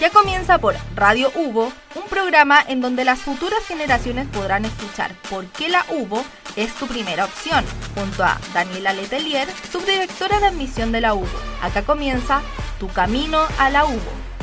Ya 0.00 0.10
comienza 0.10 0.58
por 0.58 0.74
Radio 0.94 1.32
Hugo, 1.34 1.72
un 1.94 2.02
programa 2.10 2.62
en 2.68 2.82
donde 2.82 3.04
las 3.04 3.18
futuras 3.18 3.64
generaciones 3.66 4.26
podrán 4.28 4.66
escuchar 4.66 5.14
por 5.30 5.46
qué 5.46 5.70
la 5.70 5.86
UBO 5.88 6.22
es 6.54 6.74
tu 6.74 6.86
primera 6.86 7.24
opción, 7.24 7.64
junto 7.94 8.22
a 8.22 8.38
Daniela 8.52 8.92
Letelier, 8.92 9.48
subdirectora 9.72 10.38
de 10.40 10.46
admisión 10.46 10.92
de 10.92 11.00
la 11.00 11.14
UBO. 11.14 11.26
Acá 11.62 11.82
comienza 11.82 12.42
Tu 12.78 12.88
Camino 12.88 13.40
a 13.58 13.70
la 13.70 13.86
UBO. 13.86 14.35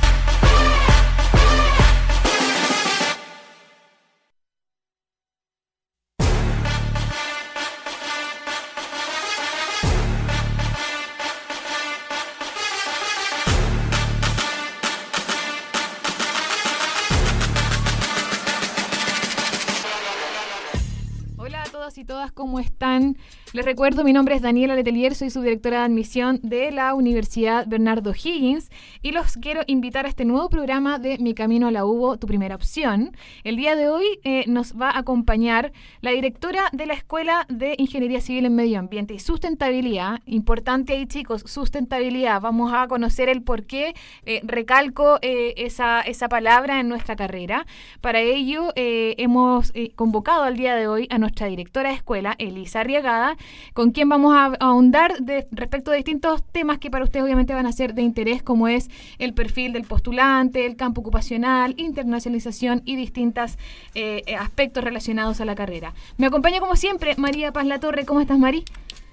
Les 23.53 23.63
recuerdo, 23.63 24.03
mi 24.03 24.13
nombre 24.13 24.33
es 24.33 24.41
Daniela 24.41 24.73
Letelier, 24.73 25.13
soy 25.13 25.29
subdirectora 25.29 25.77
de 25.77 25.85
admisión 25.85 26.39
de 26.41 26.71
la 26.71 26.95
Universidad 26.95 27.67
Bernardo 27.67 28.11
Higgins 28.11 28.71
y 29.03 29.11
los 29.11 29.33
quiero 29.33 29.61
invitar 29.67 30.07
a 30.07 30.09
este 30.09 30.25
nuevo 30.25 30.49
programa 30.49 30.97
de 30.97 31.19
Mi 31.19 31.35
Camino 31.35 31.67
a 31.67 31.71
la 31.71 31.85
UBO, 31.85 32.17
tu 32.17 32.25
primera 32.25 32.55
opción. 32.55 33.15
El 33.43 33.55
día 33.55 33.75
de 33.75 33.89
hoy 33.89 34.05
eh, 34.23 34.43
nos 34.47 34.73
va 34.73 34.89
a 34.89 34.97
acompañar 34.97 35.71
la 36.01 36.09
directora 36.09 36.63
de 36.71 36.87
la 36.87 36.95
Escuela 36.95 37.45
de 37.47 37.75
Ingeniería 37.77 38.21
Civil 38.21 38.47
en 38.47 38.55
Medio 38.55 38.79
Ambiente 38.79 39.13
y 39.13 39.19
Sustentabilidad. 39.19 40.19
Importante 40.25 40.93
ahí, 40.93 41.05
chicos, 41.05 41.43
sustentabilidad. 41.45 42.41
Vamos 42.41 42.73
a 42.73 42.87
conocer 42.87 43.29
el 43.29 43.43
por 43.43 43.67
qué 43.67 43.93
eh, 44.25 44.41
recalco 44.43 45.19
eh, 45.21 45.53
esa, 45.57 46.01
esa 46.01 46.27
palabra 46.27 46.79
en 46.79 46.89
nuestra 46.89 47.15
carrera. 47.15 47.67
Para 48.01 48.19
ello, 48.19 48.71
hemos 48.75 49.71
convocado 49.93 50.41
al 50.41 50.57
día 50.57 50.75
de 50.75 50.87
hoy 50.87 51.07
a 51.11 51.19
nuestra 51.19 51.45
directora 51.45 51.89
de 51.89 51.95
escuela, 51.97 52.33
Elisa 52.39 52.79
Arriagada, 52.79 53.37
con 53.73 53.91
quien 53.91 54.09
vamos 54.09 54.33
a, 54.35 54.53
ahondar 54.59 55.19
de, 55.19 55.47
respecto 55.51 55.91
de 55.91 55.97
distintos 55.97 56.43
temas 56.51 56.77
que 56.79 56.89
para 56.89 57.03
ustedes 57.03 57.23
obviamente 57.23 57.53
van 57.53 57.65
a 57.65 57.71
ser 57.71 57.93
de 57.93 58.01
interés, 58.01 58.43
como 58.43 58.67
es 58.67 58.89
el 59.19 59.33
perfil 59.33 59.73
del 59.73 59.83
postulante, 59.83 60.65
el 60.65 60.75
campo 60.75 61.01
ocupacional, 61.01 61.73
internacionalización 61.77 62.81
y 62.85 62.95
distintos 62.95 63.57
eh, 63.95 64.23
aspectos 64.39 64.83
relacionados 64.83 65.41
a 65.41 65.45
la 65.45 65.55
carrera. 65.55 65.93
Me 66.17 66.27
acompaña 66.27 66.59
como 66.59 66.75
siempre 66.75 67.15
María 67.17 67.51
Paz 67.51 67.65
La 67.65 67.79
Torre. 67.79 68.05
¿Cómo 68.05 68.21
estás, 68.21 68.37
Mari? 68.37 68.63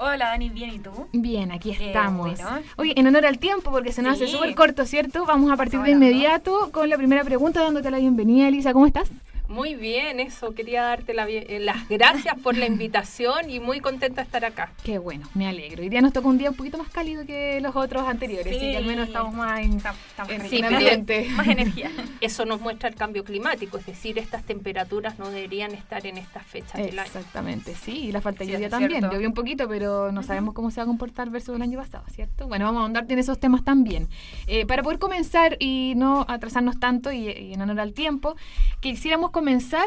Hola 0.02 0.28
Dani, 0.28 0.48
bien, 0.48 0.70
¿y 0.70 0.78
tú? 0.78 0.90
Bien, 1.12 1.52
aquí 1.52 1.72
estamos. 1.72 2.40
Oye, 2.76 2.94
en 2.96 3.06
honor 3.06 3.26
al 3.26 3.38
tiempo, 3.38 3.70
porque 3.70 3.92
se 3.92 4.00
nos 4.00 4.14
hace 4.14 4.28
súper 4.28 4.54
corto, 4.54 4.86
¿cierto? 4.86 5.26
Vamos 5.26 5.50
a 5.50 5.56
partir 5.56 5.78
de 5.80 5.90
inmediato 5.90 6.70
con 6.72 6.88
la 6.88 6.96
primera 6.96 7.22
pregunta, 7.22 7.62
dándote 7.62 7.90
la 7.90 7.98
bienvenida, 7.98 8.48
Elisa. 8.48 8.72
¿Cómo 8.72 8.86
estás? 8.86 9.10
Muy 9.50 9.74
bien, 9.74 10.20
eso. 10.20 10.54
Quería 10.54 10.84
darte 10.84 11.12
eh, 11.12 11.58
las 11.58 11.88
gracias 11.88 12.38
por 12.38 12.56
la 12.56 12.66
invitación 12.66 13.50
y 13.50 13.58
muy 13.58 13.80
contenta 13.80 14.20
de 14.20 14.26
estar 14.26 14.44
acá. 14.44 14.70
Qué 14.84 14.98
bueno, 14.98 15.26
me 15.34 15.48
alegro. 15.48 15.82
Hoy 15.82 15.88
día 15.88 16.00
nos 16.00 16.12
toca 16.12 16.28
un 16.28 16.38
día 16.38 16.50
un 16.50 16.54
poquito 16.54 16.78
más 16.78 16.88
cálido 16.88 17.26
que 17.26 17.60
los 17.60 17.74
otros 17.74 18.06
anteriores, 18.06 18.54
sí, 18.54 18.60
que 18.60 18.76
al 18.76 18.84
menos 18.84 19.08
estamos 19.08 19.34
más 19.34 19.58
en, 19.58 19.82
más 21.36 21.48
energía. 21.48 21.90
Eso 22.20 22.44
nos 22.44 22.60
muestra 22.60 22.90
el 22.90 22.94
cambio 22.94 23.24
climático, 23.24 23.78
es 23.78 23.86
decir, 23.86 24.20
estas 24.20 24.44
temperaturas 24.44 25.18
no 25.18 25.28
deberían 25.28 25.72
estar 25.72 26.06
en 26.06 26.18
estas 26.18 26.46
fechas 26.46 26.74
del 26.74 26.96
año. 26.96 27.06
Exactamente, 27.06 27.74
sí, 27.74 28.06
y 28.06 28.12
la 28.12 28.20
falta 28.20 28.44
de 28.44 28.52
lluvia 28.52 28.70
también. 28.70 29.02
Llovió 29.10 29.26
un 29.26 29.34
poquito, 29.34 29.66
pero 29.68 30.12
no 30.12 30.22
sabemos 30.22 30.54
cómo 30.54 30.70
se 30.70 30.76
va 30.76 30.84
a 30.84 30.86
comportar 30.86 31.28
versus 31.28 31.56
el 31.56 31.62
año 31.62 31.76
pasado, 31.76 32.04
¿cierto? 32.14 32.46
Bueno, 32.46 32.66
vamos 32.66 32.82
a 32.82 32.86
andarte 32.86 33.14
en 33.14 33.18
esos 33.18 33.40
temas 33.40 33.64
también. 33.64 34.08
Eh, 34.46 34.64
para 34.64 34.84
poder 34.84 35.00
comenzar 35.00 35.56
y 35.58 35.94
no 35.96 36.24
atrasarnos 36.28 36.78
tanto 36.78 37.10
y, 37.10 37.28
y 37.28 37.54
en 37.54 37.60
honor 37.62 37.80
al 37.80 37.94
tiempo, 37.94 38.36
quisiéramos 38.78 39.32
comenzar 39.32 39.39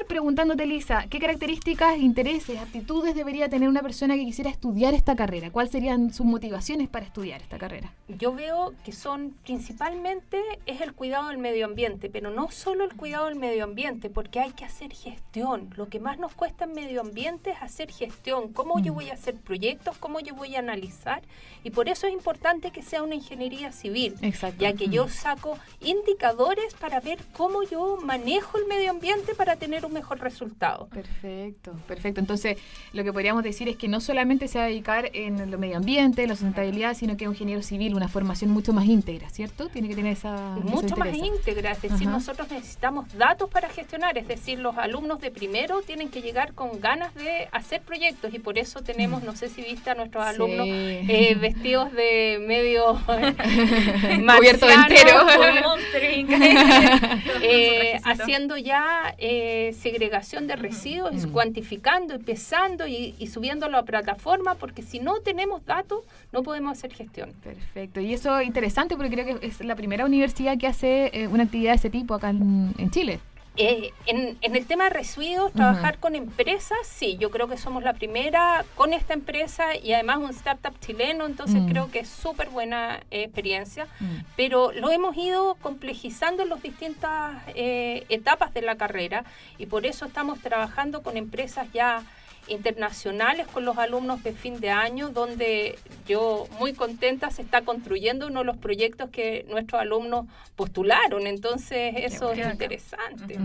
preguntándote, 0.08 0.66
Lisa, 0.66 1.06
¿qué 1.10 1.20
características, 1.20 2.00
intereses, 2.00 2.60
actitudes 2.60 3.14
debería 3.14 3.50
tener 3.50 3.70
una 3.70 3.84
persona 3.84 4.16
que 4.16 4.26
quisiera 4.26 4.50
estudiar 4.50 4.96
esta 4.96 5.16
carrera? 5.16 5.52
¿Cuáles 5.52 5.72
serían 5.72 6.12
sus 6.12 6.26
motivaciones 6.26 6.90
para 6.90 7.06
estudiar 7.06 7.42
esta 7.42 7.60
carrera? 7.60 7.94
Yo 8.08 8.34
veo 8.34 8.74
que 8.84 8.92
son 8.92 9.36
principalmente 9.44 10.42
es 10.66 10.82
el 10.82 10.94
cuidado 10.94 11.30
del 11.30 11.38
medio 11.38 11.66
ambiente, 11.66 12.10
pero 12.10 12.32
no 12.32 12.50
solo 12.50 12.84
el 12.84 12.96
cuidado 12.96 13.26
del 13.26 13.36
medio 13.36 13.64
ambiente, 13.64 14.10
porque 14.10 14.40
hay 14.40 14.52
que 14.52 14.66
hacer 14.66 14.92
gestión. 14.92 15.70
Lo 15.76 15.88
que 15.88 16.00
más 16.00 16.18
nos 16.18 16.34
cuesta 16.34 16.66
en 16.66 16.74
medio 16.74 17.02
ambiente 17.02 17.52
es 17.52 17.62
hacer 17.62 17.92
gestión. 17.92 18.54
¿Cómo 18.54 18.80
yo 18.80 18.94
mm. 18.94 18.96
voy 18.96 19.10
a 19.12 19.14
hacer 19.14 19.36
proyectos? 19.36 19.98
¿Cómo 19.98 20.20
yo 20.20 20.34
voy 20.34 20.56
a 20.56 20.60
analizar? 20.60 21.22
Y 21.64 21.70
por 21.70 21.90
eso 21.90 22.08
es 22.08 22.14
importante 22.14 22.72
que 22.72 22.82
sea 22.82 23.04
una 23.04 23.16
ingeniería 23.16 23.72
civil, 23.72 24.16
ya 24.58 24.74
que 24.74 24.88
yo 24.88 25.06
mm. 25.06 25.10
saco 25.10 25.60
indicadores 25.82 26.74
para 26.74 27.00
ver 27.00 27.20
cómo 27.38 27.64
yo 27.64 27.98
manejo 28.02 28.58
el 28.58 28.66
medio 28.66 28.92
ambiente 28.92 29.36
para 29.36 29.43
tener 29.56 29.86
un 29.86 29.94
mejor 29.94 30.20
resultado. 30.20 30.88
Perfecto, 30.88 31.74
perfecto. 31.88 32.20
Entonces, 32.20 32.58
lo 32.94 33.04
que 33.04 33.14
podríamos 33.14 33.44
decir 33.44 33.70
es 33.70 33.78
que 33.78 33.88
no 33.88 34.00
solamente 34.00 34.48
se 34.48 34.58
va 34.58 34.66
a 34.66 34.68
dedicar 34.68 35.10
en 35.14 35.40
el 35.40 35.58
medio 35.58 35.78
ambiente, 35.78 36.24
en 36.24 36.30
la 36.30 36.36
sustentabilidad, 36.36 36.96
sino 36.96 37.18
que 37.18 37.26
es 37.26 37.28
un 37.28 37.34
ingeniero 37.34 37.62
civil, 37.62 37.96
una 37.96 38.08
formación 38.08 38.52
mucho 38.52 38.74
más 38.74 38.86
íntegra, 38.86 39.30
¿cierto? 39.30 39.70
Tiene 39.70 39.88
que 39.88 39.96
tener 39.96 40.14
esa... 40.14 40.58
Mucho 40.64 40.96
más 40.96 41.14
íntegra, 41.14 41.72
es 41.72 41.82
decir, 41.82 42.08
nosotros 42.08 42.50
necesitamos 42.50 43.12
datos 43.18 43.50
para 43.50 43.70
gestionar, 43.70 44.18
es 44.18 44.28
decir, 44.28 44.60
los 44.60 44.78
alumnos 44.78 45.20
de 45.20 45.32
primero 45.32 45.82
tienen 45.82 46.10
que 46.10 46.22
llegar 46.22 46.54
con 46.54 46.80
ganas 46.80 47.14
de 47.16 47.48
hacer 47.52 47.82
proyectos 47.82 48.34
y 48.34 48.40
por 48.40 48.58
eso 48.58 48.82
tenemos, 48.82 49.24
no 49.24 49.36
sé 49.36 49.50
si 49.50 49.62
viste 49.62 49.90
a 49.90 49.96
nuestros 49.96 50.24
alumnos 50.24 50.68
eh, 50.68 51.36
vestidos 51.40 51.92
de 51.94 52.44
medio 52.46 52.94
cubierto 54.38 54.70
entero, 54.70 55.28
eh, 57.42 58.00
haciendo 58.04 58.58
ya 58.58 59.16
eh, 59.18 59.33
segregación 59.74 60.48
de 60.48 60.56
residuos, 60.56 61.28
cuantificando, 61.28 62.14
empezando 62.14 62.88
y, 62.88 63.16
y 63.18 63.28
subiéndolo 63.28 63.78
a 63.78 63.84
plataforma, 63.84 64.56
porque 64.56 64.82
si 64.82 65.00
no 65.00 65.20
tenemos 65.20 65.66
datos, 65.66 66.00
no 66.32 66.44
podemos 66.44 66.72
hacer 66.72 66.94
gestión. 66.94 67.32
Perfecto. 67.44 68.00
Y 68.00 68.14
eso 68.14 68.40
es 68.40 68.48
interesante 68.48 68.96
porque 68.96 69.12
creo 69.12 69.40
que 69.40 69.48
es 69.48 69.60
la 69.62 69.76
primera 69.76 70.06
universidad 70.06 70.58
que 70.58 70.68
hace 70.68 71.12
eh, 71.14 71.28
una 71.28 71.44
actividad 71.44 71.72
de 71.72 71.78
ese 71.78 71.90
tipo 71.90 72.14
acá 72.14 72.30
en, 72.30 72.90
Chile. 72.92 73.20
Eh, 73.56 73.92
en, 74.08 74.38
el 74.42 74.66
tema 74.66 74.86
de 74.86 74.90
residuos, 74.90 75.54
trabajar 75.54 76.00
con 76.00 76.16
empresas, 76.16 76.78
sí, 76.84 77.18
yo 77.20 77.30
creo 77.30 77.48
que 77.48 77.58
somos 77.58 77.84
la 77.84 77.94
primera 77.94 78.66
con 78.76 78.94
esta 78.94 79.14
empresa 79.14 79.76
y 79.76 79.94
además 79.94 80.18
un 80.18 80.32
startup 80.32 80.74
chileno, 80.80 81.28
entonces 81.28 81.62
mm. 81.62 81.70
creo 81.70 81.92
que 81.92 82.00
es 82.00 82.10
súper 82.10 82.50
buena 82.50 83.02
experiencia, 83.12 83.86
mm. 84.00 84.18
pero 84.36 84.72
lo 84.72 84.90
hemos 84.90 85.16
ido 85.16 85.56
complejizando 85.62 86.42
en 86.42 86.50
las 86.50 86.64
distintas 86.64 87.44
etapas 87.56 88.54
de 88.56 88.64
la 88.64 88.76
carrera 88.76 89.24
y 89.60 89.68
por 89.68 89.86
eso 89.86 90.06
estamos 90.06 90.40
trabajando 90.40 91.04
con 91.04 91.16
empresas 91.16 91.68
ya 91.74 92.04
internacionales 92.48 93.48
con 93.48 93.66
los 93.66 93.78
alumnos 93.78 94.24
de 94.24 94.34
fin 94.34 94.60
de 94.60 94.70
año, 94.70 95.10
donde 95.10 95.78
yo 96.08 96.48
muy 96.60 96.74
contenta 96.74 97.32
se 97.32 97.42
está 97.42 97.62
construyendo 97.62 98.28
uno 98.28 98.40
de 98.40 98.46
los 98.46 98.58
proyectos 98.58 99.10
que 99.10 99.46
nuestros 99.50 99.82
alumnos 99.82 100.26
postularon. 100.56 101.28
Entonces, 101.28 101.94
eso 101.98 102.32
es 102.32 102.46
interesante. 102.46 103.38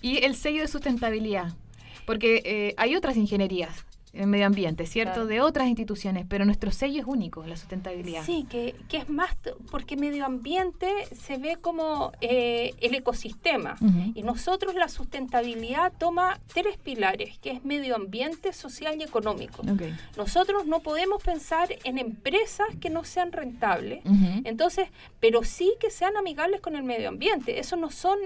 Y 0.00 0.24
el 0.24 0.34
sello 0.34 0.62
de 0.62 0.68
sustentabilidad, 0.68 1.52
porque 2.06 2.42
eh, 2.44 2.74
hay 2.76 2.96
otras 2.96 3.16
ingenierías 3.16 3.84
en 4.12 4.28
medio 4.28 4.46
ambiente, 4.46 4.86
¿cierto? 4.86 5.26
De 5.26 5.40
otras 5.40 5.68
instituciones, 5.68 6.26
pero 6.28 6.44
nuestro 6.44 6.70
sello 6.70 7.00
es 7.00 7.06
único, 7.06 7.44
la 7.46 7.56
sustentabilidad. 7.56 8.24
Sí, 8.24 8.46
que, 8.48 8.74
que 8.88 8.98
es 8.98 9.08
más, 9.08 9.30
porque 9.70 9.96
medio 9.96 10.26
ambiente 10.26 10.86
se 11.14 11.38
ve 11.38 11.56
como 11.60 12.12
eh, 12.20 12.74
el 12.80 12.94
ecosistema 12.94 13.76
y 14.14 14.22
nosotros 14.22 14.74
la 14.74 14.88
sustentabilidad 14.88 15.92
toma 15.98 16.40
tres 16.52 16.76
pilares, 16.76 17.38
que 17.38 17.50
es 17.50 17.64
medio 17.64 17.96
ambiente, 17.96 18.52
social 18.52 19.00
y 19.00 19.02
económico. 19.02 19.62
Nosotros 20.16 20.66
no 20.66 20.80
podemos 20.80 21.22
pensar 21.22 21.74
en 21.84 21.98
empresas 21.98 22.66
que 22.80 22.90
no 22.90 23.04
sean 23.04 23.32
rentables, 23.32 24.02
entonces, 24.44 24.88
pero 25.20 25.42
sí 25.42 25.72
que 25.80 25.90
sean 25.90 26.16
amigables 26.16 26.60
con 26.60 26.76
el 26.76 26.82
medio 26.82 27.08
ambiente. 27.08 27.58
Eso 27.58 27.76
no 27.76 27.90
son 27.90 28.18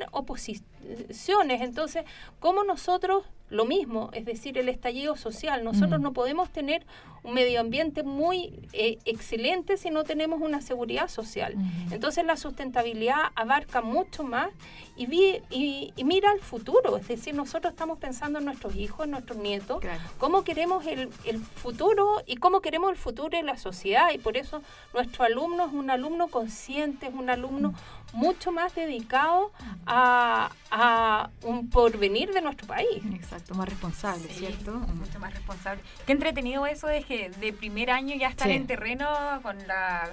entonces, 1.63 2.05
¿cómo 2.41 2.65
nosotros 2.65 3.25
lo 3.49 3.65
mismo, 3.65 4.11
es 4.13 4.25
decir, 4.25 4.59
el 4.59 4.69
estallido 4.69 5.17
social. 5.17 5.63
Nosotros 5.63 6.01
mm. 6.01 6.03
no 6.03 6.13
podemos 6.13 6.51
tener 6.51 6.85
un 7.23 7.35
medio 7.35 7.61
ambiente 7.61 8.03
muy 8.03 8.69
eh, 8.73 8.99
excelente 9.05 9.77
si 9.77 9.91
no 9.91 10.05
tenemos 10.05 10.41
una 10.41 10.61
seguridad 10.61 11.09
social. 11.09 11.55
Entonces 11.91 12.25
la 12.25 12.37
sustentabilidad 12.37 13.17
abarca 13.35 13.83
mucho 13.83 14.25
más 14.25 14.51
y, 14.97 15.07
vi, 15.07 15.43
y, 15.51 15.93
mira 16.05 16.31
al 16.31 16.41
futuro, 16.41 16.97
es 16.97 17.09
decir, 17.09 17.35
nosotros 17.35 17.73
estamos 17.73 17.99
pensando 17.99 18.39
en 18.39 18.45
nuestros 18.45 18.75
hijos, 18.77 19.05
en 19.05 19.13
nuestros 19.13 19.39
nietos, 19.39 19.83
cómo 20.19 20.45
queremos 20.45 20.87
el, 20.87 21.11
el, 21.25 21.39
futuro 21.41 22.23
y 22.27 22.37
cómo 22.37 22.61
queremos 22.61 22.91
el 22.91 22.97
futuro 22.97 23.37
de 23.37 23.43
la 23.43 23.59
sociedad 23.59 24.11
y 24.15 24.19
por 24.19 24.37
eso 24.37 24.63
nuestro 24.95 25.25
alumno 25.25 25.67
es 25.67 25.73
un 25.73 25.91
alumno 25.91 26.29
consciente, 26.29 27.07
es 27.07 27.15
un 27.15 27.29
alumno 27.29 27.75
mucho 28.13 28.53
más 28.53 28.75
dedicado 28.75 29.53
a, 29.87 30.51
a 30.71 31.31
un 31.43 31.69
porvenir 31.69 32.33
de 32.33 32.41
nuestro 32.41 32.67
país. 32.67 33.03
Exacto, 33.13 33.55
más 33.55 33.69
responsable, 33.69 34.29
¿cierto? 34.29 34.73
Mucho 34.73 35.19
más 35.19 35.35
responsable. 35.35 35.83
Qué 36.07 36.13
entretenido 36.13 36.67
eso 36.67 36.87
de 36.87 37.03
que 37.03 37.31
de 37.31 37.53
primer 37.53 37.91
año 37.91 38.15
ya 38.17 38.29
están 38.29 38.51
en 38.51 38.67
terreno 38.67 39.09
con 39.43 39.57
la 39.67 40.11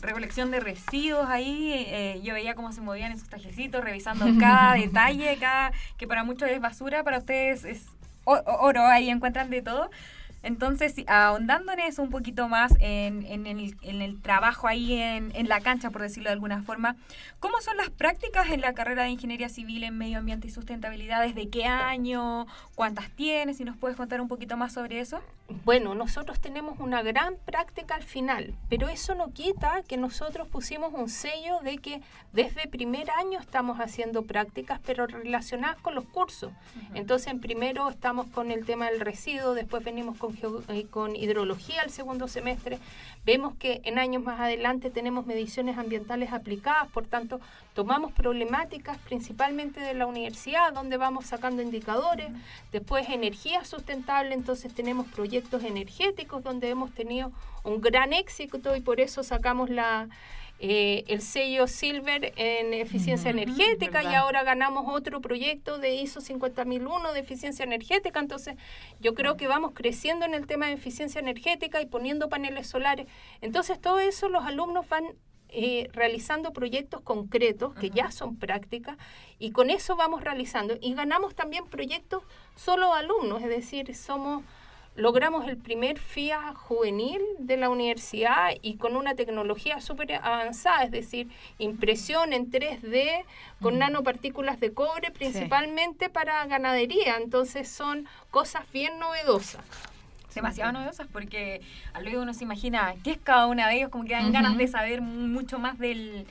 recolección 0.00 0.50
de 0.50 0.60
residuos 0.60 1.28
ahí. 1.28 1.72
Eh, 1.72 2.20
yo 2.22 2.34
veía 2.34 2.54
cómo 2.54 2.72
se 2.72 2.80
movían 2.80 3.12
en 3.12 3.18
sus 3.18 3.28
tajecitos, 3.28 3.82
revisando 3.82 4.26
cada 4.40 4.74
detalle, 4.74 5.36
cada 5.38 5.72
que 5.96 6.06
para 6.06 6.24
muchos 6.24 6.48
es 6.48 6.60
basura, 6.60 7.04
para 7.04 7.18
ustedes 7.18 7.64
es 7.64 7.86
oro, 8.24 8.86
ahí 8.86 9.10
encuentran 9.10 9.50
de 9.50 9.62
todo. 9.62 9.90
Entonces, 10.42 10.94
ahondando 11.06 11.72
en 11.72 11.80
eso 11.80 12.02
un 12.02 12.10
poquito 12.10 12.48
más, 12.48 12.72
en, 12.80 13.26
en, 13.26 13.46
el, 13.46 13.76
en 13.82 14.02
el, 14.02 14.20
trabajo 14.20 14.68
ahí 14.68 14.94
en, 14.94 15.34
en, 15.34 15.48
la 15.48 15.60
cancha, 15.60 15.90
por 15.90 16.02
decirlo 16.02 16.30
de 16.30 16.34
alguna 16.34 16.62
forma, 16.62 16.96
¿cómo 17.40 17.60
son 17.60 17.76
las 17.76 17.90
prácticas 17.90 18.48
en 18.50 18.60
la 18.60 18.72
carrera 18.72 19.02
de 19.02 19.10
Ingeniería 19.10 19.48
Civil 19.48 19.84
en 19.84 19.98
Medio 19.98 20.18
Ambiente 20.18 20.48
y 20.48 20.50
Sustentabilidad? 20.50 21.22
¿Desde 21.22 21.48
qué 21.48 21.64
año? 21.64 22.46
¿Cuántas 22.74 23.10
tienes? 23.10 23.58
Si 23.58 23.64
nos 23.64 23.76
puedes 23.76 23.96
contar 23.96 24.20
un 24.20 24.28
poquito 24.28 24.56
más 24.56 24.72
sobre 24.72 25.00
eso. 25.00 25.20
Bueno, 25.64 25.94
nosotros 25.96 26.38
tenemos 26.38 26.78
una 26.78 27.02
gran 27.02 27.36
práctica 27.44 27.96
al 27.96 28.04
final, 28.04 28.54
pero 28.68 28.88
eso 28.88 29.14
no 29.14 29.32
quita 29.32 29.82
que 29.86 29.96
nosotros 29.96 30.46
pusimos 30.46 30.94
un 30.94 31.08
sello 31.08 31.58
de 31.62 31.78
que 31.78 32.00
desde 32.32 32.68
primer 32.68 33.10
año 33.10 33.40
estamos 33.40 33.78
haciendo 33.78 34.22
prácticas, 34.22 34.80
pero 34.86 35.08
relacionadas 35.08 35.76
con 35.78 35.96
los 35.96 36.04
cursos. 36.04 36.52
Entonces, 36.94 37.32
en 37.32 37.40
primero 37.40 37.88
estamos 37.88 38.28
con 38.28 38.52
el 38.52 38.64
tema 38.64 38.90
del 38.90 39.00
residuo, 39.00 39.54
después 39.54 39.82
venimos 39.82 40.16
con 40.18 40.38
eh, 40.68 40.86
con, 40.88 41.16
hidrología 41.16 41.82
el 41.82 41.90
segundo 41.90 42.28
semestre. 42.28 42.78
Vemos 43.24 43.56
que 43.56 43.80
en 43.84 43.98
años 43.98 44.22
más 44.22 44.38
adelante 44.40 44.90
tenemos 44.90 45.26
mediciones 45.26 45.78
ambientales 45.78 46.32
aplicadas, 46.32 46.88
por 46.88 47.06
tanto, 47.06 47.40
tomamos 47.74 48.12
problemáticas 48.12 48.98
principalmente 48.98 49.80
de 49.80 49.94
la 49.94 50.06
universidad, 50.06 50.72
donde 50.72 50.96
vamos 50.96 51.26
sacando 51.26 51.60
indicadores. 51.60 52.28
Después, 52.72 53.08
energía 53.08 53.64
sustentable, 53.64 54.34
entonces 54.34 54.72
tenemos 54.72 55.06
proyectos 55.08 55.39
energéticos 55.64 56.42
donde 56.42 56.68
hemos 56.68 56.92
tenido 56.92 57.32
un 57.64 57.80
gran 57.80 58.12
éxito 58.12 58.76
y 58.76 58.80
por 58.80 59.00
eso 59.00 59.22
sacamos 59.22 59.70
la 59.70 60.08
eh, 60.62 61.04
el 61.08 61.22
sello 61.22 61.66
Silver 61.66 62.34
en 62.36 62.74
eficiencia 62.74 63.30
energética 63.30 64.02
y 64.02 64.14
ahora 64.14 64.42
ganamos 64.42 64.84
otro 64.88 65.22
proyecto 65.22 65.78
de 65.78 65.94
ISO 65.94 66.20
50001 66.20 67.14
de 67.14 67.20
eficiencia 67.20 67.64
energética. 67.64 68.20
Entonces, 68.20 68.56
yo 69.00 69.14
creo 69.14 69.38
que 69.38 69.48
vamos 69.48 69.72
creciendo 69.74 70.26
en 70.26 70.34
el 70.34 70.46
tema 70.46 70.66
de 70.66 70.74
eficiencia 70.74 71.18
energética 71.18 71.80
y 71.80 71.86
poniendo 71.86 72.28
paneles 72.28 72.66
solares. 72.66 73.06
Entonces, 73.40 73.80
todo 73.80 74.00
eso 74.00 74.28
los 74.28 74.44
alumnos 74.44 74.86
van 74.86 75.04
eh, 75.48 75.88
realizando 75.94 76.52
proyectos 76.52 77.00
concretos 77.00 77.74
que 77.74 77.88
ya 77.88 78.10
son 78.10 78.36
prácticas 78.36 78.98
y 79.38 79.52
con 79.52 79.70
eso 79.70 79.96
vamos 79.96 80.22
realizando. 80.22 80.76
Y 80.82 80.92
ganamos 80.92 81.34
también 81.34 81.64
proyectos 81.68 82.22
solo 82.54 82.92
alumnos, 82.92 83.40
es 83.40 83.48
decir, 83.48 83.96
somos 83.96 84.44
logramos 84.96 85.48
el 85.48 85.56
primer 85.56 85.98
FIA 85.98 86.54
juvenil 86.54 87.20
de 87.38 87.56
la 87.56 87.70
universidad 87.70 88.50
y 88.60 88.76
con 88.76 88.96
una 88.96 89.14
tecnología 89.14 89.80
súper 89.80 90.14
avanzada, 90.14 90.84
es 90.84 90.90
decir, 90.90 91.28
impresión 91.58 92.32
en 92.32 92.50
3D 92.50 93.24
con 93.60 93.78
nanopartículas 93.78 94.60
de 94.60 94.72
cobre 94.72 95.10
principalmente 95.10 96.10
para 96.10 96.44
ganadería. 96.46 97.16
Entonces 97.16 97.68
son 97.68 98.06
cosas 98.30 98.70
bien 98.72 98.98
novedosas. 98.98 99.64
Demasiado 100.34 100.70
novedosas 100.70 101.08
porque 101.12 101.60
al 101.92 102.06
oído 102.06 102.22
uno 102.22 102.32
se 102.34 102.44
imagina 102.44 102.94
qué 103.02 103.12
es 103.12 103.18
cada 103.18 103.46
una 103.46 103.68
de 103.68 103.78
ellos, 103.78 103.90
como 103.90 104.04
que 104.04 104.12
dan 104.12 104.32
ganas 104.32 104.56
de 104.56 104.68
saber 104.68 105.02
mucho 105.02 105.58
más 105.58 105.78
del, 105.78 106.24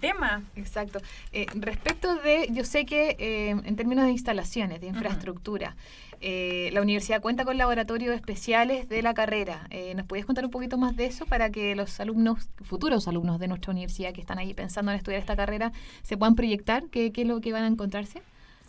tema. 0.00 0.42
Exacto. 0.54 1.00
Eh, 1.32 1.46
respecto 1.54 2.14
de, 2.16 2.48
yo 2.52 2.64
sé 2.64 2.86
que 2.86 3.16
eh, 3.18 3.50
en 3.50 3.76
términos 3.76 4.04
de 4.04 4.12
instalaciones, 4.12 4.80
de 4.80 4.86
infraestructura, 4.86 5.74
eh, 6.22 6.70
la 6.72 6.80
universidad 6.80 7.20
cuenta 7.20 7.44
con 7.44 7.58
laboratorios 7.58 8.14
especiales 8.14 8.88
de 8.88 9.02
la 9.02 9.14
carrera. 9.14 9.68
¿Nos 9.94 10.06
podías 10.06 10.26
contar 10.26 10.44
un 10.44 10.50
poquito 10.50 10.78
más 10.78 10.96
de 10.96 11.06
eso 11.06 11.26
para 11.26 11.50
que 11.50 11.74
los 11.74 12.00
alumnos, 12.00 12.48
futuros 12.62 13.08
alumnos 13.08 13.38
de 13.38 13.48
nuestra 13.48 13.72
universidad 13.72 14.12
que 14.12 14.20
están 14.20 14.38
ahí 14.38 14.54
pensando 14.54 14.92
en 14.92 14.98
estudiar 14.98 15.20
esta 15.20 15.36
carrera, 15.36 15.72
se 16.02 16.16
puedan 16.16 16.34
proyectar? 16.34 16.84
¿Qué, 16.90 17.12
qué 17.12 17.22
es 17.22 17.28
lo 17.28 17.40
que 17.40 17.52
van 17.52 17.64
a 17.64 17.66
encontrarse? 17.66 18.22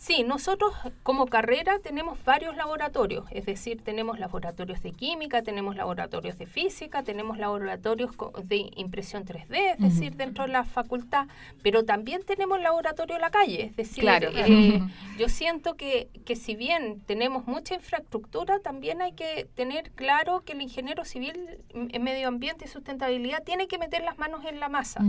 Sí, 0.04 0.22
nosotros 0.22 0.74
como 1.02 1.24
carrera 1.24 1.78
tenemos 1.78 2.22
varios 2.24 2.56
laboratorios, 2.56 3.24
es 3.30 3.46
decir, 3.46 3.80
tenemos 3.82 4.18
laboratorios 4.18 4.82
de 4.82 4.92
química, 4.92 5.40
tenemos 5.40 5.76
laboratorios 5.76 6.36
de 6.36 6.44
física, 6.44 7.02
tenemos 7.02 7.38
laboratorios 7.38 8.10
de 8.42 8.70
impresión 8.76 9.24
3D, 9.24 9.72
es 9.72 9.78
decir, 9.78 10.14
dentro 10.14 10.44
de 10.44 10.52
la 10.52 10.64
facultad, 10.64 11.26
pero 11.62 11.86
también 11.86 12.22
tenemos 12.22 12.60
laboratorio 12.60 13.14
en 13.14 13.22
la 13.22 13.30
calle, 13.30 13.64
es 13.64 13.76
decir, 13.76 14.04
eh, 14.06 14.82
yo 15.18 15.30
siento 15.30 15.74
que, 15.74 16.10
que 16.26 16.36
si 16.36 16.54
bien 16.54 17.00
tenemos 17.06 17.46
mucha 17.46 17.74
infraestructura, 17.74 18.58
también 18.58 19.00
hay 19.00 19.12
que 19.12 19.48
tener 19.54 19.90
claro 19.92 20.42
que 20.42 20.52
el 20.52 20.60
ingeniero 20.60 21.06
civil 21.06 21.62
en 21.72 22.02
medio 22.02 22.28
ambiente 22.28 22.66
y 22.66 22.68
sustentabilidad 22.68 23.42
tiene 23.42 23.68
que 23.68 23.78
meter 23.78 24.04
las 24.04 24.18
manos 24.18 24.44
en 24.44 24.60
la 24.60 24.68
masa. 24.68 25.02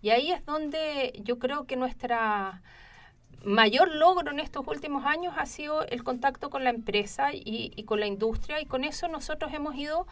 Y 0.00 0.08
ahí 0.08 0.32
es 0.32 0.46
donde 0.46 1.12
yo 1.24 1.38
creo 1.38 1.66
que 1.66 1.76
nuestra 1.76 2.62
mayor 3.44 3.94
logro 3.94 4.30
en 4.30 4.40
estos 4.40 4.66
últimos 4.66 5.04
años 5.06 5.34
ha 5.36 5.46
sido 5.46 5.86
el 5.86 6.04
contacto 6.04 6.50
con 6.50 6.64
la 6.64 6.70
empresa 6.70 7.30
y, 7.32 7.82
con 7.84 8.00
la 8.00 8.06
industria 8.06 8.60
y 8.60 8.66
con 8.66 8.84
eso 8.84 9.08
nosotros 9.08 9.52
hemos 9.54 9.74
ido 9.76 10.06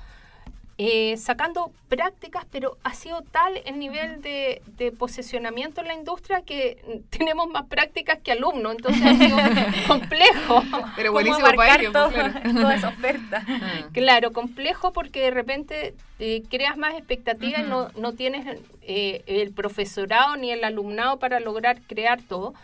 eh, 0.80 1.16
sacando 1.16 1.72
prácticas, 1.88 2.46
pero 2.52 2.78
ha 2.84 2.94
sido 2.94 3.22
tal 3.22 3.60
el 3.64 3.80
nivel 3.80 4.22
de, 4.22 4.62
de, 4.76 4.92
posesionamiento 4.92 5.80
en 5.80 5.88
la 5.88 5.94
industria 5.94 6.42
que 6.42 7.02
tenemos 7.10 7.48
más 7.48 7.64
prácticas 7.66 8.20
que 8.20 8.30
alumnos, 8.30 8.76
entonces 8.76 9.02
ha 9.04 9.14
sido 9.16 9.36
complejo. 9.88 10.62
Pero 10.94 11.10
buenísimo 11.10 11.48
para 11.56 11.76
ellos, 11.76 11.92
pues, 11.92 12.14
claro. 12.14 12.52
toda 12.54 12.74
esa 12.76 12.88
oferta. 12.90 13.44
Ah. 13.48 13.88
Claro, 13.92 14.32
complejo 14.32 14.92
porque 14.92 15.20
de 15.20 15.30
repente 15.32 15.94
eh, 16.20 16.44
creas 16.48 16.76
más 16.76 16.94
expectativas 16.94 17.60
y 17.60 17.64
no, 17.64 17.88
no 17.96 18.12
tienes 18.12 18.60
eh, 18.82 19.22
el 19.26 19.52
profesorado 19.52 20.36
ni 20.36 20.52
el 20.52 20.62
alumnado 20.62 21.18
para 21.18 21.40
lograr 21.40 21.80
crear 21.88 22.22
todo 22.22 22.54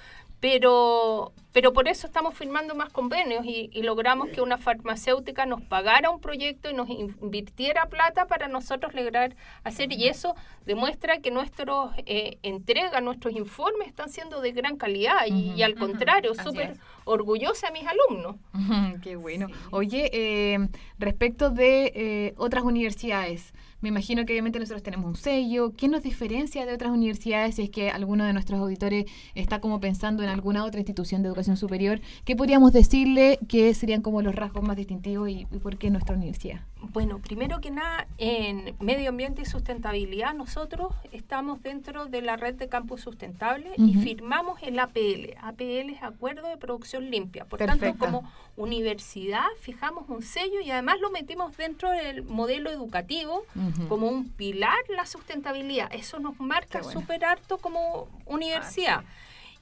pero, 0.45 1.33
pero 1.53 1.73
por 1.73 1.89
eso 1.89 2.07
estamos 2.07 2.35
firmando 2.35 2.75
más 2.75 2.91
convenios 2.91 3.47
y, 3.47 3.71
logramos 3.81 4.29
que 4.29 4.43
una 4.43 4.59
farmacéutica 4.59 5.47
nos 5.47 5.63
pagara 5.63 6.11
un 6.11 6.21
proyecto 6.21 6.69
y 6.69 6.75
nos 6.75 6.91
invirtiera 6.91 7.87
plata 7.87 8.27
para 8.27 8.47
nosotros 8.47 8.93
lograr 8.93 9.37
hacer. 9.63 9.91
Y 9.95 10.07
eso 10.07 10.35
demuestra 10.67 11.21
que 11.21 11.31
nuestros 11.31 11.93
eh, 12.05 12.37
entregas, 12.43 13.03
nuestros 13.03 13.33
informes 13.35 13.89
están 13.89 14.11
siendo 14.11 14.43
de 14.43 14.53
gran 14.53 14.77
calidad 14.77 15.25
y, 15.27 15.63
al 15.63 15.77
contrario, 15.77 16.35
súper 16.35 16.77
orgullosa 17.07 17.69
a 17.69 17.71
mis 17.71 17.87
alumnos. 17.87 18.37
Qué 19.03 19.17
bueno. 19.17 19.47
Oye, 19.71 20.11
eh, 20.13 20.59
respecto 20.99 21.49
de 21.49 21.87
eh, 21.95 22.35
otras 22.37 22.65
universidades, 22.65 23.55
me 23.85 23.91
imagino 23.91 24.25
que 24.25 24.33
obviamente 24.33 24.59
nosotros 24.59 24.83
tenemos 24.83 25.05
un 25.05 25.15
sello. 25.15 25.75
¿Qué 25.77 25.89
nos 25.89 26.03
diferencia 26.03 26.65
de 26.65 26.73
otras 26.73 26.91
universidades 26.91 27.57
si 27.57 27.65
es 27.65 27.71
que 27.71 27.91
alguno 27.91 28.25
de 28.25 28.33
nuestros 28.33 28.59
auditores 28.59 29.05
está 29.35 29.61
como 29.61 29.79
pensando 29.79 30.23
en 30.23 30.31
alguna 30.31 30.65
otra 30.65 30.81
institución 30.81 31.23
de 31.23 31.29
educación 31.29 31.59
superior? 31.59 32.01
¿Qué 32.25 32.35
podríamos 32.35 32.73
decirle 32.73 33.39
que 33.47 33.75
serían 33.75 34.01
como 34.01 34.23
los 34.23 34.35
rasgos 34.35 34.67
más 34.67 34.77
distintivos 34.77 35.29
y, 35.29 35.45
por 35.63 35.77
qué 35.77 35.91
nuestra 35.91 36.17
universidad? 36.17 36.63
Bueno, 36.93 37.19
primero 37.19 37.61
que 37.61 37.71
nada, 37.71 38.07
en 38.19 38.77
medio 38.81 39.09
ambiente 39.11 39.43
y 39.43 39.45
sustentabilidad, 39.45 40.35
nosotros 40.35 40.93
estamos 41.13 41.63
dentro 41.63 42.07
de 42.07 42.23
la 42.23 42.37
red 42.37 42.55
de 42.55 42.69
campus 42.69 43.01
sustentable 43.03 43.73
y 43.77 43.95
firmamos 43.95 44.63
el 44.63 44.79
APL. 44.79 45.37
APL 45.41 45.91
es 45.91 46.03
Acuerdo 46.03 46.49
de 46.49 46.57
Producción 46.57 47.11
Limpia. 47.11 47.45
Por 47.45 47.59
tanto, 47.59 47.95
como 47.99 48.31
universidad 48.57 49.45
fijamos 49.61 50.09
un 50.09 50.23
sello 50.23 50.61
y 50.61 50.71
además 50.71 51.01
lo 51.01 51.11
metimos 51.11 51.57
dentro 51.57 51.91
del 51.91 52.23
modelo 52.23 52.71
educativo 52.71 53.45
como 53.89 54.09
un 54.09 54.29
pilar 54.29 54.79
la 54.97 55.07
sustentabilidad. 55.07 55.93
Eso 55.93 56.19
nos 56.21 56.39
marca 56.39 56.83
súper 56.83 57.25
harto 57.25 57.59
como 57.59 58.09
universidad. 58.27 59.05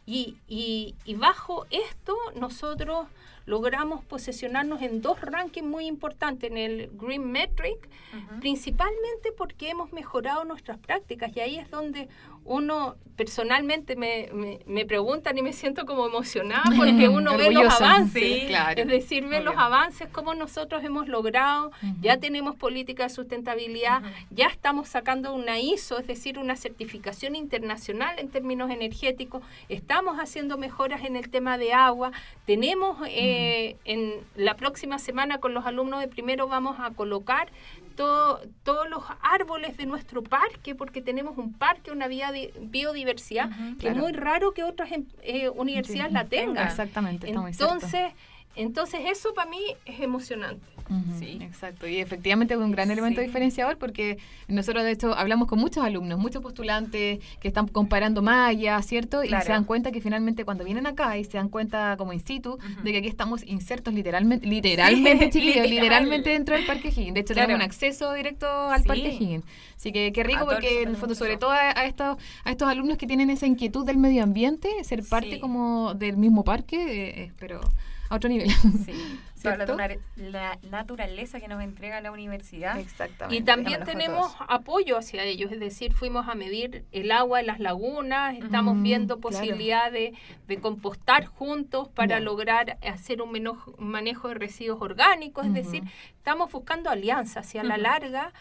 y, 0.04 0.36
y, 0.48 0.94
y 1.04 1.14
bajo 1.14 1.64
esto 1.70 2.14
nosotros 2.34 3.06
logramos 3.46 4.04
posicionarnos 4.04 4.82
en 4.82 5.02
dos 5.02 5.20
rankings 5.20 5.66
muy 5.66 5.86
importantes, 5.86 6.50
en 6.50 6.56
el 6.56 6.90
Green 6.94 7.30
Metric, 7.30 7.88
principalmente 8.40 9.32
porque 9.36 9.70
hemos 9.70 9.92
mejorado 9.92 10.44
nuestras 10.44 10.78
prácticas. 10.78 11.34
Y 11.36 11.40
ahí 11.40 11.58
es 11.58 11.70
donde 11.70 12.08
uno 12.44 12.96
personalmente 13.16 13.94
me, 13.94 14.28
me, 14.66 14.84
preguntan 14.84 15.38
y 15.38 15.42
me 15.42 15.52
siento 15.52 15.86
como 15.86 16.06
emocionada 16.06 16.64
porque 16.76 17.08
uno 17.08 17.36
ve 17.36 17.50
los 17.52 17.80
avances, 17.80 18.50
es 18.76 18.88
decir, 18.88 19.26
ve 19.26 19.40
los 19.40 19.54
avances, 19.56 20.08
como 20.08 20.34
nosotros 20.34 20.82
hemos 20.82 21.08
logrado, 21.08 21.70
ya 22.00 22.16
tenemos 22.18 22.56
política 22.56 23.04
de 23.04 23.10
sustentabilidad, 23.10 24.02
ya 24.30 24.46
estamos 24.46 24.88
sacando 24.88 25.34
una 25.34 25.60
ISO, 25.60 25.98
es 25.98 26.06
decir, 26.06 26.38
una 26.38 26.56
certificación 26.56 27.36
internacional 27.36 28.18
en 28.18 28.28
términos 28.28 28.70
energéticos, 28.70 29.42
estamos 29.68 30.18
haciendo 30.18 30.58
mejoras 30.58 31.04
en 31.04 31.16
el 31.16 31.30
tema 31.30 31.58
de 31.58 31.72
agua, 31.74 32.12
tenemos 32.44 32.98
eh, 33.08 33.31
en 33.84 34.14
la 34.36 34.54
próxima 34.54 34.98
semana 34.98 35.38
con 35.38 35.54
los 35.54 35.66
alumnos 35.66 36.00
de 36.00 36.08
primero 36.08 36.48
vamos 36.48 36.76
a 36.78 36.90
colocar 36.90 37.48
todos 37.94 38.88
los 38.88 39.04
árboles 39.20 39.76
de 39.76 39.86
nuestro 39.86 40.22
parque, 40.22 40.74
porque 40.74 41.02
tenemos 41.02 41.36
un 41.38 41.52
parque, 41.52 41.90
una 41.90 42.08
biodiversidad, 42.08 43.50
que 43.78 43.88
es 43.88 43.96
muy 43.96 44.12
raro 44.12 44.52
que 44.52 44.64
otras 44.64 44.92
em, 44.92 45.04
eh, 45.22 45.48
universidades 45.50 46.12
la 46.12 46.24
tengan. 46.24 46.66
Exactamente. 46.66 47.28
Entonces, 47.28 48.12
entonces 48.56 49.00
eso 49.06 49.32
para 49.34 49.50
mí 49.50 49.60
es 49.84 50.00
emocionante. 50.00 50.66
Sí. 51.18 51.38
Exacto, 51.40 51.86
y 51.86 51.98
efectivamente 51.98 52.54
es 52.54 52.60
un 52.60 52.70
gran 52.70 52.90
elemento 52.90 53.20
diferenciador 53.20 53.78
porque 53.78 54.18
nosotros 54.48 54.84
de 54.84 54.92
hecho 54.92 55.14
hablamos 55.14 55.48
con 55.48 55.58
muchos 55.58 55.84
alumnos, 55.84 56.18
muchos 56.18 56.42
postulantes 56.42 57.20
que 57.40 57.48
están 57.48 57.68
comparando 57.68 58.22
mallas, 58.22 58.86
¿cierto? 58.86 59.24
Y 59.24 59.28
se 59.28 59.48
dan 59.48 59.64
cuenta 59.64 59.92
que 59.92 60.00
finalmente 60.00 60.44
cuando 60.44 60.64
vienen 60.64 60.86
acá 60.86 61.16
y 61.18 61.24
se 61.24 61.38
dan 61.38 61.48
cuenta 61.48 61.96
como 61.96 62.12
in 62.12 62.20
situ 62.20 62.58
de 62.82 62.92
que 62.92 62.98
aquí 62.98 63.08
estamos 63.08 63.42
insertos 63.46 63.94
literalmente, 63.94 64.46
literalmente, 64.48 65.30
chiquillos, 65.30 65.68
literalmente 65.68 66.30
dentro 66.30 66.56
del 66.56 66.66
Parque 66.66 66.88
Higgins. 66.88 67.14
De 67.14 67.20
hecho, 67.20 67.34
tenemos 67.34 67.56
un 67.56 67.62
acceso 67.62 68.12
directo 68.12 68.46
al 68.46 68.82
Parque 68.84 69.12
Higgins. 69.12 69.44
Así 69.76 69.92
que 69.92 70.12
qué 70.12 70.22
rico 70.22 70.46
porque 70.46 70.82
en 70.82 70.90
el 70.90 70.96
fondo, 70.96 71.14
sobre 71.14 71.36
todo 71.36 71.50
a, 71.50 71.84
estos, 71.86 72.16
a 72.44 72.50
estos 72.50 72.68
alumnos 72.68 72.98
que 72.98 73.06
tienen 73.06 73.30
esa 73.30 73.46
inquietud 73.46 73.84
del 73.84 73.98
medio 73.98 74.22
ambiente, 74.22 74.68
ser 74.84 75.02
parte 75.02 75.40
como 75.40 75.94
del 75.94 76.16
mismo 76.16 76.44
parque, 76.44 77.24
eh, 77.24 77.32
pero 77.38 77.60
a 78.08 78.16
otro 78.16 78.28
nivel. 78.28 78.50
Sí. 78.84 78.92
la, 79.44 80.58
naturaleza 80.70 81.40
que 81.40 81.48
nos 81.48 81.62
entrega 81.62 82.00
la 82.00 82.12
universidad. 82.12 82.78
Exactamente. 82.78 83.36
Y 83.36 83.42
también 83.44 83.84
tenemos 83.84 84.34
apoyo 84.48 84.96
hacia 84.96 85.24
ellos, 85.24 85.52
es 85.52 85.60
decir, 85.60 85.92
fuimos 85.92 86.28
a 86.28 86.34
medir 86.34 86.84
el 86.92 87.10
agua 87.10 87.40
en 87.40 87.46
las 87.46 87.60
lagunas, 87.60 88.36
estamos 88.36 88.80
viendo 88.80 89.20
posibilidades 89.20 90.14
de, 90.46 90.60
compostar 90.60 91.24
juntos 91.24 91.88
para 91.88 92.20
lograr 92.20 92.78
hacer 92.82 93.22
un 93.22 93.32
manejo 93.78 94.28
de 94.28 94.34
residuos 94.34 94.80
orgánicos, 94.80 95.46
es 95.46 95.54
decir, 95.54 95.82
estamos 96.16 96.52
buscando 96.52 96.90
alianzas 96.90 97.46
hacia 97.46 97.64
la 97.64 97.78
larga 97.78 98.32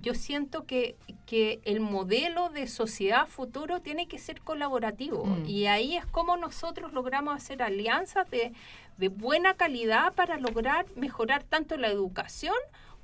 yo 0.00 0.14
siento 0.14 0.64
que, 0.64 0.96
que, 1.26 1.60
el 1.64 1.80
modelo 1.80 2.48
de 2.50 2.66
sociedad 2.66 3.26
futuro 3.26 3.80
tiene 3.80 4.08
que 4.08 4.18
ser 4.18 4.40
colaborativo 4.40 5.24
mm. 5.24 5.46
y 5.46 5.66
ahí 5.66 5.96
es 5.96 6.06
como 6.06 6.36
nosotros 6.36 6.92
logramos 6.92 7.34
hacer 7.36 7.62
alianzas 7.62 8.28
de, 8.30 8.52
de, 8.98 9.08
buena 9.08 9.54
calidad 9.54 10.12
para 10.14 10.38
lograr 10.38 10.86
mejorar 10.96 11.44
tanto 11.44 11.76
la 11.76 11.88
educación 11.88 12.54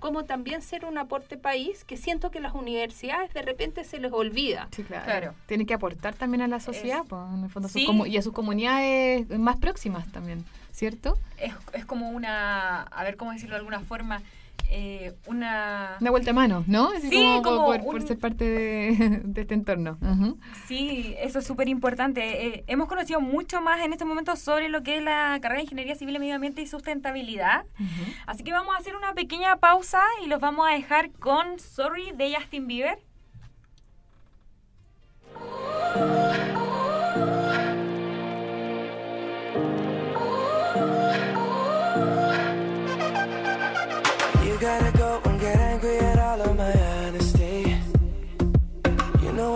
como 0.03 0.25
también 0.25 0.63
ser 0.63 0.85
un 0.85 0.99
aporte 0.99 1.39
país 1.39 1.85
que 1.85 1.97
siento 1.97 2.33
que 2.33 2.41
las 2.41 2.55
universidades 2.55 3.33
de 3.33 3.43
repente 3.43 3.85
se 3.85 4.01
les 4.01 4.13
olvida. 4.13 4.67
Sí, 4.73 4.83
claro. 4.83 5.35
Tienen 5.47 5.65
que 5.65 5.75
aportar 5.75 6.17
también 6.17 6.43
a 6.43 6.49
la 6.49 6.59
sociedad, 6.59 7.05
pues, 7.09 7.23
en 7.33 7.45
el 7.45 7.51
fondo, 7.51 8.07
y 8.07 8.17
a 8.17 8.23
sus 8.23 8.33
comunidades 8.33 9.29
más 9.39 9.59
próximas 9.59 10.11
también, 10.11 10.45
¿cierto? 10.73 11.17
Es, 11.39 11.55
es 11.73 11.85
como 11.85 12.11
una, 12.11 12.83
a 12.83 13.05
ver 13.05 13.17
cómo 13.17 13.31
decirlo 13.31 13.55
de 13.55 13.61
alguna 13.61 13.79
forma, 13.79 14.23
eh, 14.75 15.13
una... 15.27 15.99
Una 16.01 16.11
vuelta 16.11 16.31
a 16.31 16.35
mano, 16.35 16.65
¿no? 16.67 16.91
sí, 16.99 17.41
como, 17.45 17.67
por, 17.85 18.03
ser 18.03 18.19
parte 18.19 18.45
de, 18.49 19.41
este 19.41 19.55
entorno. 19.55 19.99
Sí, 20.67 21.15
eso 21.19 21.41
es 21.41 21.47
súper 21.47 21.69
importante. 21.69 22.47
Eh, 22.47 22.65
hemos 22.67 22.89
conocido 22.89 23.21
mucho 23.21 23.61
más 23.61 23.85
en 23.85 23.93
este 23.93 24.07
momento 24.07 24.35
sobre 24.35 24.71
lo 24.71 24.83
que 24.83 24.97
es 24.97 25.03
la 25.03 25.39
carrera 25.43 25.59
de 25.59 25.65
Ingeniería 25.65 25.95
Civil, 25.95 26.19
Medio 26.19 26.37
Ambiente 26.37 26.63
y 26.63 26.67
Sustentabilidad. 26.67 27.67
Así 28.27 28.43
que 28.45 28.53
vamos 28.53 28.75
a 28.75 28.79
hacer 28.79 28.97
una 28.97 29.13
pequeña 29.13 29.57
pausa 29.57 30.03
y 30.25 30.29
los 30.29 30.41
vamos 30.41 30.67
a 30.67 30.73
dejar 30.73 31.11
con 31.13 31.59
Sorry 31.59 32.13
de 32.13 32.35
Justin 32.35 32.67
Bieber. 32.67 32.99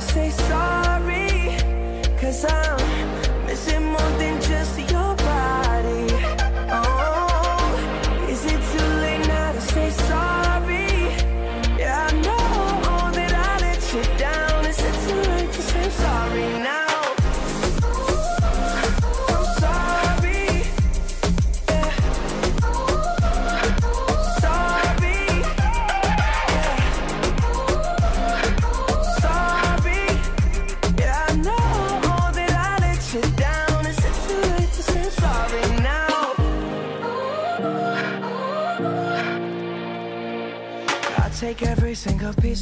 say 0.00 0.30
sorry? 0.30 1.56
Cause 2.20 2.44
I'm 2.44 3.46
missing 3.46 3.84
more 3.84 4.10
than 4.18 4.40
just 4.40 4.78
your 4.90 4.95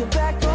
your 0.00 0.08
back 0.08 0.49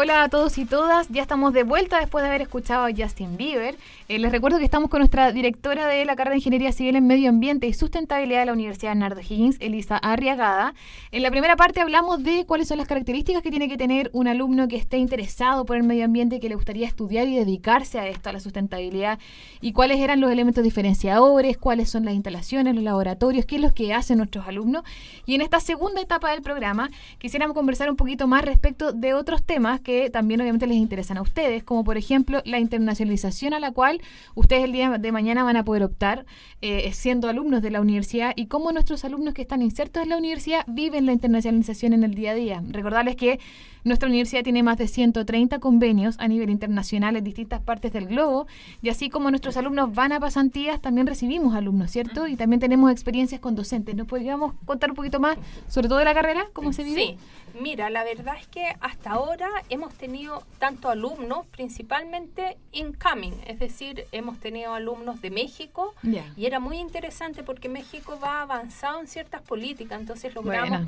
hola 0.00 0.22
a 0.22 0.28
todos 0.30 0.56
y 0.56 0.64
todas. 0.64 1.10
Ya 1.10 1.20
estamos 1.20 1.52
de 1.52 1.62
vuelta 1.62 2.00
después 2.00 2.22
de 2.22 2.28
haber 2.30 2.40
escuchado 2.40 2.86
a 2.86 2.90
Justin 2.90 3.36
Bieber. 3.36 3.76
Eh, 4.08 4.18
les 4.18 4.32
recuerdo 4.32 4.56
que 4.56 4.64
estamos 4.64 4.88
con 4.88 5.00
nuestra 5.00 5.30
directora 5.30 5.86
de 5.86 6.06
la 6.06 6.16
carrera 6.16 6.30
de 6.30 6.38
Ingeniería 6.38 6.72
Civil 6.72 6.96
en 6.96 7.06
Medio 7.06 7.28
Ambiente 7.28 7.66
y 7.66 7.74
Sustentabilidad 7.74 8.40
de 8.40 8.46
la 8.46 8.54
Universidad 8.54 8.92
Bernardo 8.92 9.20
Higgins, 9.20 9.58
Elisa 9.60 9.98
Arriagada. 9.98 10.72
En 11.12 11.22
la 11.22 11.30
primera 11.30 11.54
parte 11.54 11.82
hablamos 11.82 12.24
de 12.24 12.46
cuáles 12.46 12.66
son 12.68 12.78
las 12.78 12.88
características 12.88 13.42
que 13.42 13.50
tiene 13.50 13.68
que 13.68 13.76
tener 13.76 14.08
un 14.14 14.26
alumno 14.26 14.68
que 14.68 14.76
esté 14.76 14.96
interesado 14.96 15.66
por 15.66 15.76
el 15.76 15.82
medio 15.82 16.06
ambiente, 16.06 16.40
que 16.40 16.48
le 16.48 16.54
gustaría 16.54 16.86
estudiar 16.86 17.28
y 17.28 17.36
dedicarse 17.36 18.00
a 18.00 18.08
esto, 18.08 18.30
a 18.30 18.32
la 18.32 18.40
sustentabilidad, 18.40 19.18
y 19.60 19.72
cuáles 19.72 20.00
eran 20.00 20.22
los 20.22 20.32
elementos 20.32 20.64
diferenciadores, 20.64 21.58
cuáles 21.58 21.90
son 21.90 22.06
las 22.06 22.14
instalaciones, 22.14 22.74
los 22.74 22.84
laboratorios, 22.84 23.44
qué 23.44 23.56
es 23.56 23.62
lo 23.62 23.74
que 23.74 23.92
hacen 23.92 24.16
nuestros 24.16 24.48
alumnos. 24.48 24.82
Y 25.26 25.34
en 25.34 25.42
esta 25.42 25.60
segunda 25.60 26.00
etapa 26.00 26.30
del 26.30 26.40
programa 26.40 26.90
quisiéramos 27.18 27.54
conversar 27.54 27.90
un 27.90 27.96
poquito 27.96 28.26
más 28.26 28.46
respecto 28.46 28.94
de 28.94 29.12
otros 29.12 29.42
temas 29.42 29.78
que 29.78 29.90
también 30.08 30.40
obviamente 30.40 30.66
les 30.66 30.78
interesan 30.78 31.18
a 31.18 31.22
ustedes, 31.22 31.62
como 31.62 31.84
por 31.84 31.98
ejemplo 31.98 32.40
la 32.46 32.58
internacionalización 32.58 33.52
a 33.52 33.60
la 33.60 33.72
cual 33.72 34.00
ustedes 34.34 34.64
el 34.64 34.72
día 34.72 34.96
de 34.96 35.12
mañana 35.12 35.44
van 35.44 35.56
a 35.56 35.64
poder 35.64 35.82
optar 35.82 36.24
eh, 36.62 36.90
siendo 36.94 37.28
alumnos 37.28 37.60
de 37.60 37.70
la 37.70 37.80
universidad 37.80 38.32
y 38.36 38.46
cómo 38.46 38.72
nuestros 38.72 39.04
alumnos 39.04 39.34
que 39.34 39.42
están 39.42 39.60
insertos 39.60 40.02
en 40.02 40.08
la 40.08 40.16
universidad 40.16 40.64
viven 40.68 41.04
la 41.04 41.12
internacionalización 41.12 41.92
en 41.92 42.04
el 42.04 42.14
día 42.14 42.30
a 42.30 42.34
día. 42.34 42.62
Recordarles 42.70 43.16
que 43.16 43.40
nuestra 43.84 44.08
universidad 44.08 44.42
tiene 44.42 44.62
más 44.62 44.78
de 44.78 44.88
130 44.88 45.58
convenios 45.58 46.16
a 46.18 46.28
nivel 46.28 46.50
internacional 46.50 47.16
en 47.16 47.24
distintas 47.24 47.60
partes 47.60 47.92
del 47.92 48.06
globo 48.06 48.46
y 48.82 48.88
así 48.88 49.10
como 49.10 49.30
nuestros 49.30 49.56
alumnos 49.56 49.94
van 49.94 50.12
a 50.12 50.20
pasantías, 50.20 50.80
también 50.80 51.06
recibimos 51.06 51.54
alumnos, 51.54 51.90
¿cierto? 51.90 52.26
Y 52.26 52.36
también 52.36 52.60
tenemos 52.60 52.90
experiencias 52.90 53.40
con 53.40 53.54
docentes. 53.54 53.94
¿Nos 53.94 54.06
podríamos 54.06 54.54
contar 54.64 54.90
un 54.90 54.96
poquito 54.96 55.20
más 55.20 55.38
sobre 55.68 55.88
todo 55.88 55.98
de 55.98 56.04
la 56.04 56.14
carrera? 56.14 56.46
¿Cómo 56.52 56.72
se 56.72 56.84
vive? 56.84 57.00
Sí, 57.00 57.16
mira, 57.60 57.90
la 57.90 58.04
verdad 58.04 58.34
es 58.38 58.46
que 58.46 58.64
hasta 58.80 59.12
ahora 59.12 59.48
hemos 59.68 59.94
tenido 59.94 60.42
tanto 60.58 60.90
alumnos, 60.90 61.46
principalmente 61.46 62.58
incoming, 62.72 63.34
es 63.46 63.58
decir, 63.58 64.04
hemos 64.12 64.38
tenido 64.38 64.74
alumnos 64.74 65.22
de 65.22 65.30
México 65.30 65.94
y 66.36 66.46
era 66.46 66.60
muy 66.60 66.78
interesante 66.78 67.42
porque 67.42 67.68
México 67.68 68.18
va 68.22 68.42
avanzado 68.42 69.00
en 69.00 69.06
ciertas 69.06 69.42
políticas, 69.42 70.00
entonces 70.00 70.34
logramos 70.34 70.82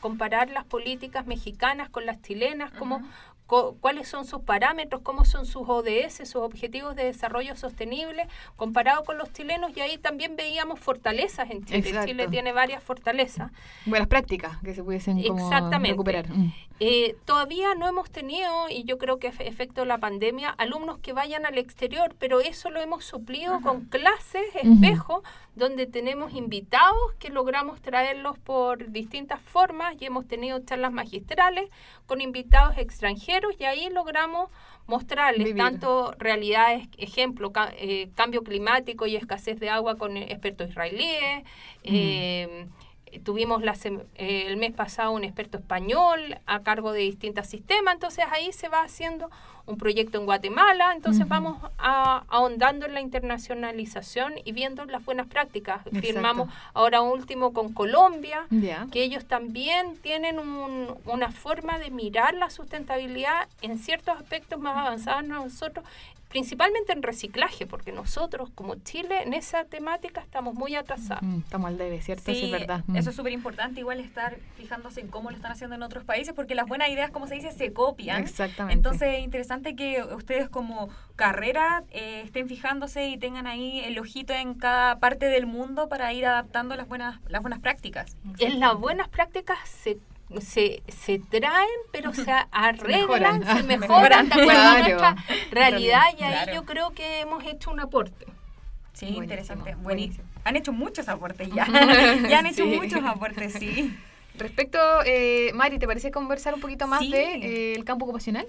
comparar 0.00 0.50
las 0.50 0.64
políticas 0.64 1.26
mexicanas 1.26 1.88
con 1.90 2.06
las 2.06 2.21
chilenas, 2.22 2.72
cuáles 3.80 4.08
son 4.08 4.24
sus 4.24 4.40
parámetros, 4.42 5.02
cómo 5.02 5.24
son 5.24 5.44
sus 5.44 5.68
ODS, 5.68 6.16
sus 6.24 6.36
objetivos 6.36 6.96
de 6.96 7.04
desarrollo 7.04 7.54
sostenible, 7.54 8.26
comparado 8.56 9.04
con 9.04 9.18
los 9.18 9.30
chilenos, 9.32 9.76
y 9.76 9.80
ahí 9.80 9.98
también 9.98 10.36
veíamos 10.36 10.80
fortalezas 10.80 11.50
en 11.50 11.64
Chile. 11.64 12.00
Chile 12.06 12.28
tiene 12.28 12.52
varias 12.52 12.82
fortalezas. 12.82 13.50
Buenas 13.84 14.08
prácticas 14.08 14.56
que 14.62 14.74
se 14.74 14.82
pudiesen 14.82 15.22
como 15.22 15.50
recuperar. 15.78 16.30
Mm. 16.30 16.52
Eh, 16.80 17.14
todavía 17.26 17.74
no 17.74 17.86
hemos 17.86 18.10
tenido, 18.10 18.68
y 18.70 18.84
yo 18.84 18.98
creo 18.98 19.18
que 19.18 19.28
efecto 19.28 19.82
de 19.82 19.86
la 19.86 19.98
pandemia, 19.98 20.48
alumnos 20.50 20.98
que 20.98 21.12
vayan 21.12 21.44
al 21.44 21.58
exterior, 21.58 22.16
pero 22.18 22.40
eso 22.40 22.70
lo 22.70 22.80
hemos 22.80 23.04
suplido 23.04 23.60
con 23.60 23.82
clases 23.82 24.42
espejo, 24.54 25.22
donde 25.54 25.86
tenemos 25.86 26.32
invitados 26.34 27.12
que 27.18 27.28
logramos 27.28 27.80
traerlos 27.82 28.38
por 28.38 28.90
distintas 28.90 29.40
formas 29.40 29.94
y 30.00 30.06
hemos 30.06 30.26
tenido 30.26 30.58
charlas 30.60 30.92
magistrales 30.92 31.68
con 32.06 32.20
invitados 32.20 32.78
extranjeros 32.78 33.54
y 33.58 33.64
ahí 33.64 33.90
logramos 33.90 34.50
mostrarles 34.86 35.54
tanto 35.56 36.12
realidades, 36.18 36.88
ejemplo, 36.98 37.52
eh, 37.76 38.10
cambio 38.14 38.42
climático 38.42 39.06
y 39.06 39.16
escasez 39.16 39.60
de 39.60 39.70
agua 39.70 39.96
con 39.96 40.16
expertos 40.16 40.70
israelíes. 40.70 41.44
Eh, 41.84 42.66
tuvimos 43.20 43.62
eh, 43.64 44.44
el 44.46 44.56
mes 44.56 44.72
pasado 44.72 45.12
un 45.12 45.24
experto 45.24 45.58
español 45.58 46.38
a 46.46 46.60
cargo 46.60 46.92
de 46.92 47.00
distintos 47.00 47.46
sistemas, 47.46 47.94
entonces 47.94 48.24
ahí 48.30 48.52
se 48.52 48.68
va 48.68 48.82
haciendo 48.82 49.30
un 49.64 49.76
proyecto 49.76 50.18
en 50.18 50.24
Guatemala, 50.24 50.92
entonces 50.94 51.28
vamos 51.28 51.56
a, 51.78 52.24
ahondando 52.28 52.86
en 52.86 52.94
la 52.94 53.00
internacionalización 53.00 54.34
y 54.44 54.52
viendo 54.52 54.84
las 54.86 55.04
buenas 55.04 55.28
prácticas. 55.28 55.82
Firmamos 56.00 56.48
ahora 56.74 57.00
último 57.00 57.52
con 57.52 57.72
Colombia, 57.72 58.46
que 58.90 59.02
ellos 59.02 59.24
también 59.26 59.96
tienen 59.98 60.40
una 60.40 61.30
forma 61.30 61.78
de 61.78 61.90
mirar 61.90 62.34
la 62.34 62.50
sustentabilidad 62.50 63.48
en 63.60 63.78
ciertos 63.78 64.16
aspectos 64.16 64.58
más 64.58 64.76
avanzados 64.76 65.24
nosotros 65.24 65.84
principalmente 66.32 66.94
en 66.94 67.02
reciclaje, 67.02 67.66
porque 67.66 67.92
nosotros 67.92 68.50
como 68.54 68.76
Chile 68.76 69.22
en 69.22 69.34
esa 69.34 69.66
temática 69.66 70.22
estamos 70.22 70.54
muy 70.54 70.74
atrasados. 70.74 71.22
Mm, 71.22 71.40
estamos 71.40 71.68
al 71.68 71.76
debe, 71.76 72.00
¿cierto? 72.00 72.32
Sí, 72.32 72.46
es 72.46 72.50
verdad. 72.50 72.82
Mm. 72.86 72.96
Eso 72.96 73.10
es 73.10 73.16
súper 73.16 73.34
importante, 73.34 73.80
igual 73.80 74.00
estar 74.00 74.38
fijándose 74.56 75.00
en 75.00 75.08
cómo 75.08 75.28
lo 75.28 75.36
están 75.36 75.52
haciendo 75.52 75.76
en 75.76 75.82
otros 75.82 76.04
países, 76.04 76.32
porque 76.32 76.54
las 76.54 76.66
buenas 76.66 76.88
ideas, 76.88 77.10
como 77.10 77.26
se 77.26 77.34
dice, 77.34 77.52
se 77.52 77.74
copian. 77.74 78.22
Exactamente. 78.22 78.72
Entonces 78.72 79.18
es 79.18 79.24
interesante 79.24 79.76
que 79.76 80.02
ustedes 80.02 80.48
como 80.48 80.88
carrera 81.16 81.84
eh, 81.90 82.22
estén 82.24 82.48
fijándose 82.48 83.08
y 83.08 83.18
tengan 83.18 83.46
ahí 83.46 83.80
el 83.80 83.98
ojito 83.98 84.32
en 84.32 84.54
cada 84.54 84.98
parte 85.00 85.26
del 85.26 85.44
mundo 85.44 85.90
para 85.90 86.14
ir 86.14 86.24
adaptando 86.24 86.76
las 86.76 86.88
buenas, 86.88 87.20
las 87.28 87.42
buenas 87.42 87.60
prácticas. 87.60 88.16
En 88.38 88.58
las 88.58 88.74
buenas 88.78 89.08
prácticas 89.10 89.58
se 89.68 89.98
se, 90.40 90.82
se 90.88 91.18
traen, 91.18 91.68
pero 91.90 92.14
se 92.14 92.30
arreglan, 92.50 93.44
se 93.44 93.62
mejoran, 93.78 94.28
de 94.28 94.34
acuerdo 94.34 94.60
a 94.60 94.78
nuestra 94.78 95.16
realidad. 95.50 96.02
y 96.18 96.22
ahí 96.22 96.54
yo 96.54 96.64
creo 96.64 96.90
que 96.90 97.20
hemos 97.20 97.44
hecho 97.44 97.70
un 97.70 97.80
aporte. 97.80 98.26
Sí, 98.92 99.06
interesante, 99.06 99.74
buenísimo. 99.76 100.24
Han 100.44 100.56
hecho 100.56 100.72
muchos 100.72 101.08
aportes 101.08 101.48
ya, 101.52 101.66
ya 102.28 102.38
han 102.38 102.46
hecho 102.46 102.66
muchos 102.66 103.02
aportes, 103.04 103.54
sí. 103.54 103.96
Respecto, 104.34 104.78
eh, 105.04 105.50
Mari, 105.54 105.78
¿te 105.78 105.86
parece 105.86 106.10
conversar 106.10 106.54
un 106.54 106.60
poquito 106.60 106.86
más 106.86 107.00
del 107.00 107.10
de, 107.10 107.72
eh, 107.74 107.84
campo 107.84 108.06
ocupacional? 108.06 108.46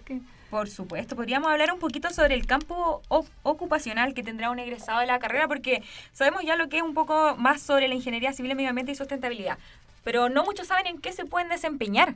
Por 0.49 0.69
supuesto, 0.69 1.15
podríamos 1.15 1.51
hablar 1.51 1.73
un 1.73 1.79
poquito 1.79 2.09
sobre 2.11 2.35
el 2.35 2.45
campo 2.45 3.01
ocupacional 3.43 4.13
que 4.13 4.23
tendrá 4.23 4.49
un 4.49 4.59
egresado 4.59 4.99
de 4.99 5.07
la 5.07 5.19
carrera, 5.19 5.47
porque 5.47 5.81
sabemos 6.13 6.43
ya 6.45 6.55
lo 6.55 6.69
que 6.69 6.77
es 6.77 6.83
un 6.83 6.93
poco 6.93 7.35
más 7.37 7.61
sobre 7.61 7.87
la 7.87 7.95
ingeniería 7.95 8.31
civil, 8.33 8.55
medio 8.55 8.69
ambiente 8.69 8.91
y 8.91 8.95
sustentabilidad 8.95 9.57
pero 10.03 10.29
no 10.29 10.43
muchos 10.43 10.67
saben 10.67 10.87
en 10.87 10.97
qué 10.99 11.11
se 11.11 11.25
pueden 11.25 11.49
desempeñar. 11.49 12.15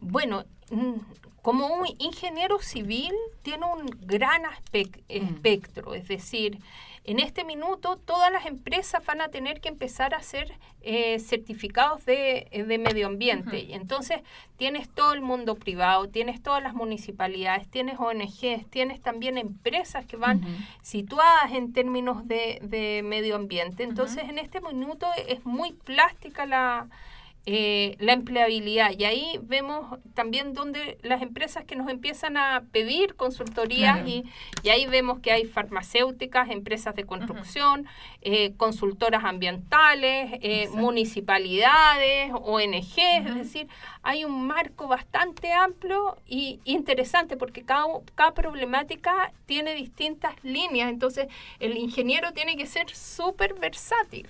Bueno, 0.00 0.44
mm, 0.70 0.94
como 1.42 1.68
un 1.68 1.86
ingeniero 1.98 2.60
civil 2.60 3.12
tiene 3.42 3.66
un 3.66 3.86
gran 4.02 4.42
mm. 4.42 5.02
espectro, 5.08 5.94
es 5.94 6.08
decir, 6.08 6.58
en 7.04 7.18
este 7.18 7.44
minuto 7.44 7.96
todas 7.96 8.30
las 8.30 8.44
empresas 8.44 9.04
van 9.06 9.22
a 9.22 9.28
tener 9.28 9.60
que 9.60 9.68
empezar 9.68 10.12
a 10.12 10.18
hacer 10.18 10.52
eh, 10.82 11.18
certificados 11.18 12.04
de, 12.04 12.46
medio 12.78 13.06
ambiente. 13.06 13.58
y 13.58 13.72
Entonces 13.72 14.20
tienes 14.58 14.88
todo 14.90 15.14
el 15.14 15.22
mundo 15.22 15.54
privado, 15.54 16.08
tienes 16.08 16.42
todas 16.42 16.62
las 16.62 16.74
municipalidades, 16.74 17.68
tienes 17.68 17.98
ONGs, 17.98 18.68
tienes 18.68 19.00
también 19.00 19.38
empresas 19.38 20.04
que 20.04 20.16
van 20.16 20.42
situadas 20.82 21.52
en 21.52 21.72
términos 21.72 22.28
de, 22.28 23.02
medio 23.04 23.36
ambiente. 23.36 23.82
Entonces 23.82 24.24
en 24.28 24.38
este 24.38 24.60
minuto 24.60 25.06
es 25.26 25.44
muy 25.46 25.72
plástica 25.72 26.44
la 26.44 26.86
eh, 27.46 27.96
la 28.00 28.12
empleabilidad. 28.12 28.92
Y 28.98 29.04
ahí 29.04 29.40
vemos 29.42 29.98
también 30.12 30.52
donde 30.52 30.98
las 31.02 31.22
empresas 31.22 31.64
que 31.64 31.74
nos 31.74 31.88
empiezan 31.88 32.36
a 32.36 32.64
pedir 32.70 33.14
consultorías 33.14 34.06
y, 34.06 34.24
y, 34.62 34.68
ahí 34.68 34.86
vemos 34.86 35.20
que 35.20 35.32
hay 35.32 35.46
farmacéuticas, 35.46 36.50
empresas 36.50 36.94
de 36.94 37.04
construcción, 37.04 37.86
eh, 38.20 38.52
consultoras 38.58 39.24
ambientales, 39.24 40.38
eh, 40.42 40.68
municipalidades, 40.74 42.30
ONG, 42.34 42.98
es 42.98 43.34
decir, 43.34 43.68
hay 44.02 44.24
un 44.24 44.46
marco 44.46 44.86
bastante 44.86 45.52
amplio 45.52 46.18
y 46.26 46.60
interesante 46.64 47.38
porque 47.38 47.62
cada, 47.62 47.86
cada 48.14 48.34
problemática 48.34 49.32
tiene 49.46 49.74
distintas 49.74 50.34
líneas, 50.42 50.90
entonces 50.90 51.26
el 51.58 51.78
ingeniero 51.78 52.32
tiene 52.32 52.56
que 52.56 52.66
ser 52.66 52.90
súper 52.90 53.54
versátil. 53.54 54.28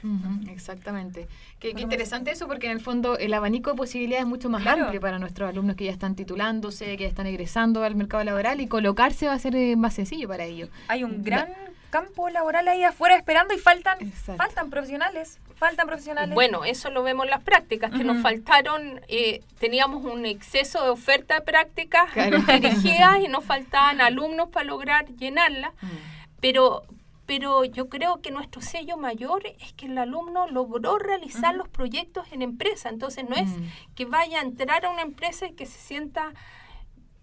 exactamente. 0.48 1.26
Qué, 1.60 1.74
interesante 1.76 2.30
eso 2.30 2.48
porque 2.48 2.66
en 2.66 2.72
el 2.72 2.80
fondo 2.80 3.18
el 3.18 3.34
abanico 3.34 3.70
de 3.70 3.76
posibilidades 3.76 4.24
es 4.24 4.28
mucho 4.28 4.48
más 4.48 4.66
amplio 4.66 4.98
para 4.98 5.18
nuestros 5.18 5.46
alumnos 5.46 5.76
que 5.76 5.84
ya 5.84 5.92
están 5.92 6.16
titulándose, 6.16 6.96
que 6.96 7.04
ya 7.04 7.08
están 7.08 7.26
egresando 7.26 7.84
al 7.84 7.94
mercado 7.94 8.24
laboral 8.24 8.62
y 8.62 8.66
colocarse 8.66 9.26
va 9.26 9.34
a 9.34 9.38
ser 9.38 9.54
eh, 9.54 9.76
más 9.76 9.92
sencillo 9.92 10.26
para 10.26 10.44
ellos. 10.44 10.70
Hay 10.88 11.04
un 11.04 11.22
gran 11.22 11.48
campo 11.90 12.30
laboral 12.30 12.66
ahí 12.68 12.82
afuera 12.82 13.14
esperando 13.14 13.52
y 13.52 13.58
faltan 13.58 13.98
faltan 14.12 14.70
profesionales, 14.70 15.38
faltan 15.54 15.86
profesionales. 15.86 16.34
Bueno, 16.34 16.64
eso 16.64 16.88
lo 16.90 17.02
vemos 17.02 17.24
en 17.24 17.30
las 17.30 17.42
prácticas, 17.42 17.90
que 17.90 18.04
nos 18.04 18.22
faltaron, 18.22 19.02
eh, 19.08 19.42
teníamos 19.58 20.04
un 20.04 20.24
exceso 20.24 20.82
de 20.82 20.88
oferta 20.88 21.34
de 21.34 21.40
prácticas 21.42 22.08
dirigidas 22.14 23.20
y 23.22 23.28
nos 23.28 23.44
faltaban 23.44 24.00
alumnos 24.00 24.48
para 24.48 24.64
lograr 24.64 25.06
llenarla, 25.16 25.72
mm. 25.82 25.86
pero 26.40 26.84
pero 27.30 27.64
yo 27.64 27.88
creo 27.88 28.20
que 28.20 28.32
nuestro 28.32 28.60
sello 28.60 28.96
mayor 28.96 29.46
es 29.60 29.72
que 29.74 29.86
el 29.86 29.96
alumno 29.98 30.48
logró 30.48 30.98
realizar 30.98 31.54
los 31.54 31.68
proyectos 31.68 32.26
en 32.32 32.42
empresa. 32.42 32.88
Entonces 32.88 33.24
no 33.28 33.36
es 33.36 33.46
mm. 33.46 33.66
que 33.94 34.04
vaya 34.04 34.40
a 34.40 34.42
entrar 34.42 34.84
a 34.84 34.90
una 34.90 35.02
empresa 35.02 35.46
y 35.46 35.52
que 35.52 35.64
se 35.64 35.78
sienta 35.78 36.34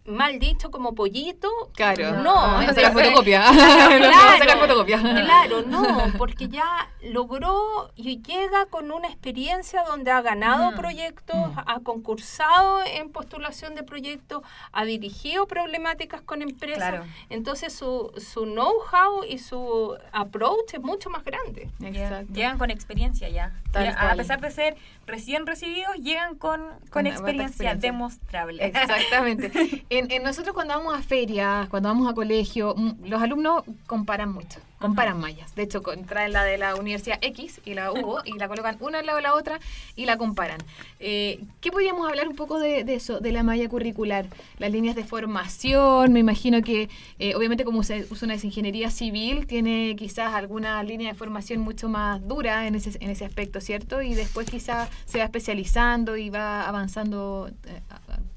mal 0.08 0.40
dicho 0.40 0.72
como 0.72 0.96
pollito. 0.96 1.50
Claro. 1.76 2.24
No, 2.24 2.62
no 2.62 2.74
sacar 2.74 2.94
fotocopia. 2.94 3.44
Claro, 3.52 4.38
sacar 4.40 4.60
fotocopia. 4.60 5.00
Claro, 5.00 5.62
no, 5.68 5.84
porque 6.18 6.48
ya 6.48 6.90
logró 7.02 7.92
y 7.96 8.22
llega 8.22 8.66
con 8.68 8.92
una 8.92 9.08
experiencia 9.08 9.84
donde 9.84 10.12
ha 10.12 10.22
ganado 10.22 10.72
Mm. 10.72 10.76
proyectos, 10.76 11.36
Mm. 11.36 11.60
ha 11.66 11.80
concursado 11.82 12.80
en 12.86 13.10
postulación 13.12 13.76
de 13.76 13.84
proyectos, 13.84 14.42
ha 14.72 14.86
dirigido 14.86 15.46
problemáticas 15.48 16.22
con 16.22 16.42
empresas. 16.42 16.78
Claro. 16.90 17.06
Entonces 17.30 17.74
su, 17.74 18.12
su 18.18 18.46
know-how 18.46 19.24
y 19.28 19.38
su 19.40 19.96
approach 20.12 20.74
es 20.74 20.82
mucho 20.82 21.10
más 21.10 21.24
grande. 21.24 21.70
Exacto. 21.84 22.34
Llegan 22.34 22.58
con 22.58 22.72
experiencia 22.72 23.30
ya. 23.30 23.54
Tal 23.72 23.88
a 23.98 24.16
pesar 24.16 24.40
de 24.42 24.52
ser 24.52 24.78
recién 25.06 25.46
recibidos, 25.46 25.96
llegan 25.98 26.36
con, 26.36 26.62
con 26.62 26.78
Con 26.92 27.08
experiencia, 27.08 27.48
experiencia. 27.72 27.92
demostrable. 27.92 28.66
Exactamente. 28.66 29.86
En, 29.98 30.24
nosotros 30.24 30.54
cuando 30.54 30.76
vamos 30.76 30.94
a 30.94 31.02
ferias, 31.02 31.68
cuando 31.70 31.90
vamos 31.90 32.08
a 32.10 32.14
colegio, 32.14 32.76
los 33.04 33.22
alumnos 33.22 33.64
comparan 33.88 34.32
mucho, 34.32 34.60
comparan 34.80 35.20
mallas. 35.20 35.56
De 35.56 35.64
hecho, 35.64 35.82
traen 36.08 36.34
la 36.34 36.44
de 36.44 36.58
la 36.58 36.76
Universidad 36.76 37.18
X 37.22 37.62
y 37.66 37.74
la 37.74 37.92
UBO 37.92 38.22
y 38.26 38.38
la 38.38 38.48
colocan 38.48 38.78
una 38.80 39.00
al 39.00 39.06
lado 39.06 39.18
de 39.18 39.24
la 39.24 39.34
otra 39.34 39.60
y 39.96 40.06
la 40.06 40.18
comparan. 40.18 40.60
Eh, 41.00 41.40
¿Qué 41.62 41.72
podríamos 41.72 42.08
hablar 42.08 42.28
un 42.28 42.36
poco 42.36 42.60
de, 42.60 42.84
de 42.84 42.96
eso, 42.96 43.20
de 43.20 43.32
la 43.32 43.44
malla 43.44 43.68
curricular? 43.70 44.28
Las 44.60 44.72
líneas 44.72 44.96
de 44.96 45.04
formación, 45.04 46.14
me 46.14 46.20
imagino 46.20 46.62
que 46.62 46.90
eh, 47.20 47.36
obviamente 47.36 47.64
como 47.64 47.84
se 47.84 48.06
usa 48.10 48.26
una 48.26 48.36
ingeniería 48.36 48.92
civil, 48.92 49.48
tiene 49.48 49.96
quizás 49.98 50.34
alguna 50.34 50.82
línea 50.84 51.12
de 51.12 51.18
formación 51.18 51.62
mucho 51.62 51.90
más 51.90 52.26
dura 52.28 52.68
en 52.68 52.76
ese, 52.76 52.98
en 53.00 53.10
ese 53.10 53.26
aspecto, 53.26 53.62
¿cierto? 53.62 54.02
Y 54.02 54.14
después 54.14 54.50
quizás 54.50 54.90
se 55.06 55.20
va 55.20 55.26
especializando 55.26 56.18
y 56.18 56.30
va 56.30 56.68
avanzando 56.68 57.50
eh, 57.66 57.82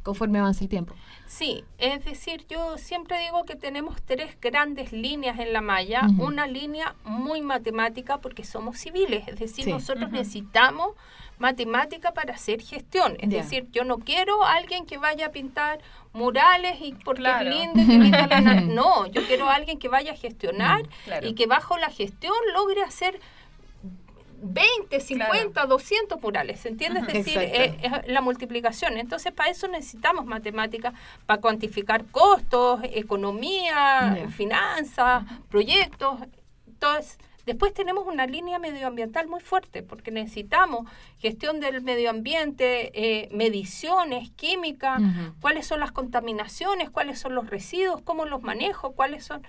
conforme 0.03 0.39
avanza 0.39 0.65
el 0.65 0.71
tiempo. 0.71 0.95
Sí, 1.27 1.63
es 1.79 2.05
decir, 2.05 2.45
yo 2.49 2.77
siempre 2.77 3.17
digo 3.21 3.45
que 3.45 3.55
tenemos 3.55 4.03
tres 4.03 4.37
grandes 4.41 4.91
líneas 4.91 5.39
en 5.39 5.53
la 5.53 5.61
malla. 5.61 6.09
Una 6.31 6.47
línea 6.47 6.95
muy 7.05 7.41
matemática 7.43 8.19
porque 8.19 8.45
somos 8.45 8.79
civiles, 8.79 9.27
es 9.27 9.39
decir, 9.39 9.65
Sí. 9.65 9.71
nosotros 9.73 10.11
necesitamos 10.13 10.95
matemática 11.39 12.13
para 12.13 12.35
hacer 12.35 12.61
gestión. 12.63 13.17
Es 13.19 13.31
decir, 13.31 13.67
yo 13.73 13.83
no 13.85 13.99
quiero 13.99 14.45
a 14.45 14.55
alguien 14.55 14.87
que 14.87 14.97
vaya 14.99 15.27
a 15.27 15.31
pintar 15.33 15.81
murales 16.13 16.77
y 16.81 16.93
porque 17.05 17.23
Claro. 17.23 17.49
es 17.51 17.57
lindo 17.57 17.81
y 17.81 17.87
que 17.87 17.99
pinta 17.99 18.27
la 18.27 18.41
No, 18.81 19.07
yo 19.07 19.27
quiero 19.27 19.49
a 19.49 19.55
alguien 19.55 19.79
que 19.79 19.89
vaya 19.89 20.13
a 20.13 20.17
gestionar 20.17 20.83
Claro. 21.05 21.27
y 21.27 21.35
que 21.35 21.47
bajo 21.47 21.79
la 21.79 21.91
gestión 21.91 22.35
logre 22.55 22.83
hacer 22.83 23.19
20, 24.43 25.01
50, 25.01 25.67
200 25.67 26.23
murales, 26.23 26.65
¿entiendes? 26.67 27.03
Ujú. 27.03 27.17
Es 27.17 27.25
decir, 27.25 27.41
es 27.41 28.07
la 28.07 28.21
multiplicación. 28.21 28.97
Entonces, 28.97 29.33
para 29.33 29.51
eso 29.51 29.69
necesitamos 29.69 30.27
matemáticas, 30.27 30.95
para 31.27 31.41
cuantificar 31.41 32.05
costos, 32.07 32.81
economía, 32.85 34.29
finanzas, 34.37 35.25
proyectos. 35.49 36.21
Entonces, 36.67 37.19
después 37.47 37.75
tenemos 37.75 38.07
una 38.07 38.27
línea 38.27 38.59
medioambiental 38.59 39.29
muy 39.29 39.41
fuerte, 39.41 39.83
porque 39.83 40.11
necesitamos 40.11 40.89
gestión 41.19 41.61
del 41.61 41.83
medio 41.83 42.11
ambiente, 42.11 42.91
eh, 42.95 43.29
mediciones, 43.33 44.31
química, 44.31 44.99
cuáles 45.41 45.67
son 45.67 45.81
las 45.81 45.93
contaminaciones, 45.93 46.91
cuáles 46.91 47.19
son 47.19 47.35
los 47.35 47.51
residuos, 47.51 48.01
cómo 48.03 48.25
los 48.25 48.43
manejo, 48.43 48.93
cuáles 48.93 49.25
son... 49.25 49.43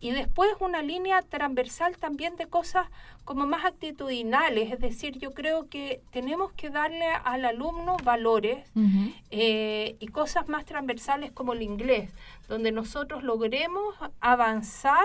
Y 0.00 0.12
después 0.12 0.50
una 0.60 0.80
línea 0.82 1.20
transversal 1.22 1.96
también 1.98 2.36
de 2.36 2.46
cosas 2.46 2.88
como 3.24 3.46
más 3.46 3.64
actitudinales, 3.66 4.72
es 4.72 4.80
decir, 4.80 5.18
yo 5.18 5.32
creo 5.32 5.68
que 5.68 6.00
tenemos 6.10 6.52
que 6.52 6.70
darle 6.70 7.04
al 7.24 7.44
alumno 7.44 7.96
valores 8.02 8.66
eh, 9.30 9.96
y 10.00 10.06
cosas 10.08 10.48
más 10.48 10.64
transversales 10.64 11.30
como 11.32 11.52
el 11.52 11.62
inglés, 11.62 12.10
donde 12.48 12.72
nosotros 12.72 13.22
logremos 13.22 13.94
avanzar 14.20 15.04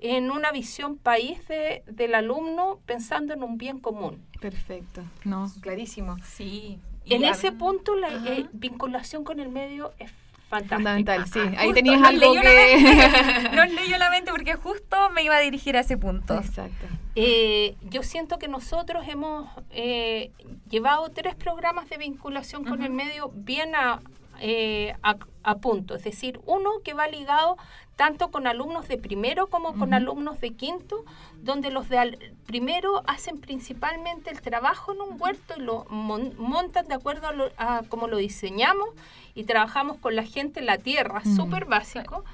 en 0.00 0.30
una 0.32 0.50
visión 0.50 0.96
país 0.98 1.46
de- 1.46 1.84
del 1.86 2.14
alumno 2.16 2.80
pensando 2.84 3.32
en 3.34 3.42
un 3.44 3.56
bien 3.56 3.78
común. 3.78 4.20
Perfecto. 4.40 5.02
No, 5.24 5.48
clarísimo. 5.60 6.16
Sí. 6.24 6.80
Y 7.04 7.14
En 7.14 7.24
ese 7.24 7.52
punto 7.52 7.94
la 7.94 8.08
eh, 8.28 8.46
vinculación 8.52 9.22
con 9.24 9.38
el 9.40 9.48
medio 9.48 9.92
es 9.98 10.10
fantástica. 10.52 10.76
Fundamental, 10.76 11.26
sí. 11.26 11.40
Ahí 11.56 11.68
Justo, 11.68 11.74
tenías 11.74 12.02
algo 12.02 12.32
que... 12.34 13.50
Nos 13.56 13.72
leyó 13.72 13.96
la 13.96 14.10
mente 14.10 14.30
porque 14.30 14.54
justo 14.54 15.10
me 15.10 15.22
iba 15.22 15.36
a 15.36 15.40
dirigir 15.40 15.76
a 15.78 15.80
ese 15.80 15.96
punto. 15.96 16.34
Exacto. 16.34 16.86
Eh, 17.14 17.76
yo 17.88 18.02
siento 18.02 18.38
que 18.38 18.48
nosotros 18.48 19.06
hemos 19.08 19.48
eh, 19.70 20.30
llevado 20.68 21.08
tres 21.10 21.34
programas 21.34 21.88
de 21.88 21.96
vinculación 21.96 22.64
con 22.64 22.82
el 22.82 22.90
medio 22.90 23.30
bien 23.34 23.74
a, 23.74 24.00
eh, 24.40 24.94
a, 25.02 25.16
a 25.44 25.56
punto. 25.56 25.94
Es 25.94 26.04
decir, 26.04 26.40
uno 26.46 26.70
que 26.84 26.94
va 26.94 27.06
ligado 27.08 27.56
tanto 27.96 28.30
con 28.30 28.46
alumnos 28.46 28.88
de 28.88 28.96
primero 28.98 29.48
como 29.48 29.74
con 29.78 29.92
alumnos 29.94 30.40
de 30.40 30.50
quinto, 30.50 31.04
donde 31.42 31.70
los 31.70 31.88
de 31.88 31.98
al- 31.98 32.18
primero 32.46 33.02
hacen 33.06 33.38
principalmente 33.38 34.30
el 34.30 34.40
trabajo 34.40 34.92
en 34.92 35.00
un 35.02 35.20
huerto 35.20 35.54
y 35.56 35.60
lo 35.60 35.84
mon- 35.90 36.34
montan 36.38 36.86
de 36.88 36.94
acuerdo 36.94 37.28
a, 37.28 37.32
lo- 37.32 37.50
a 37.58 37.82
como 37.88 38.08
lo 38.08 38.16
diseñamos 38.16 38.88
y 39.34 39.44
trabajamos 39.44 39.98
con 39.98 40.16
la 40.16 40.24
gente 40.24 40.60
en 40.60 40.66
la 40.66 40.78
tierra, 40.78 41.20
Mm. 41.24 41.36
súper 41.36 41.64
básico. 41.66 42.24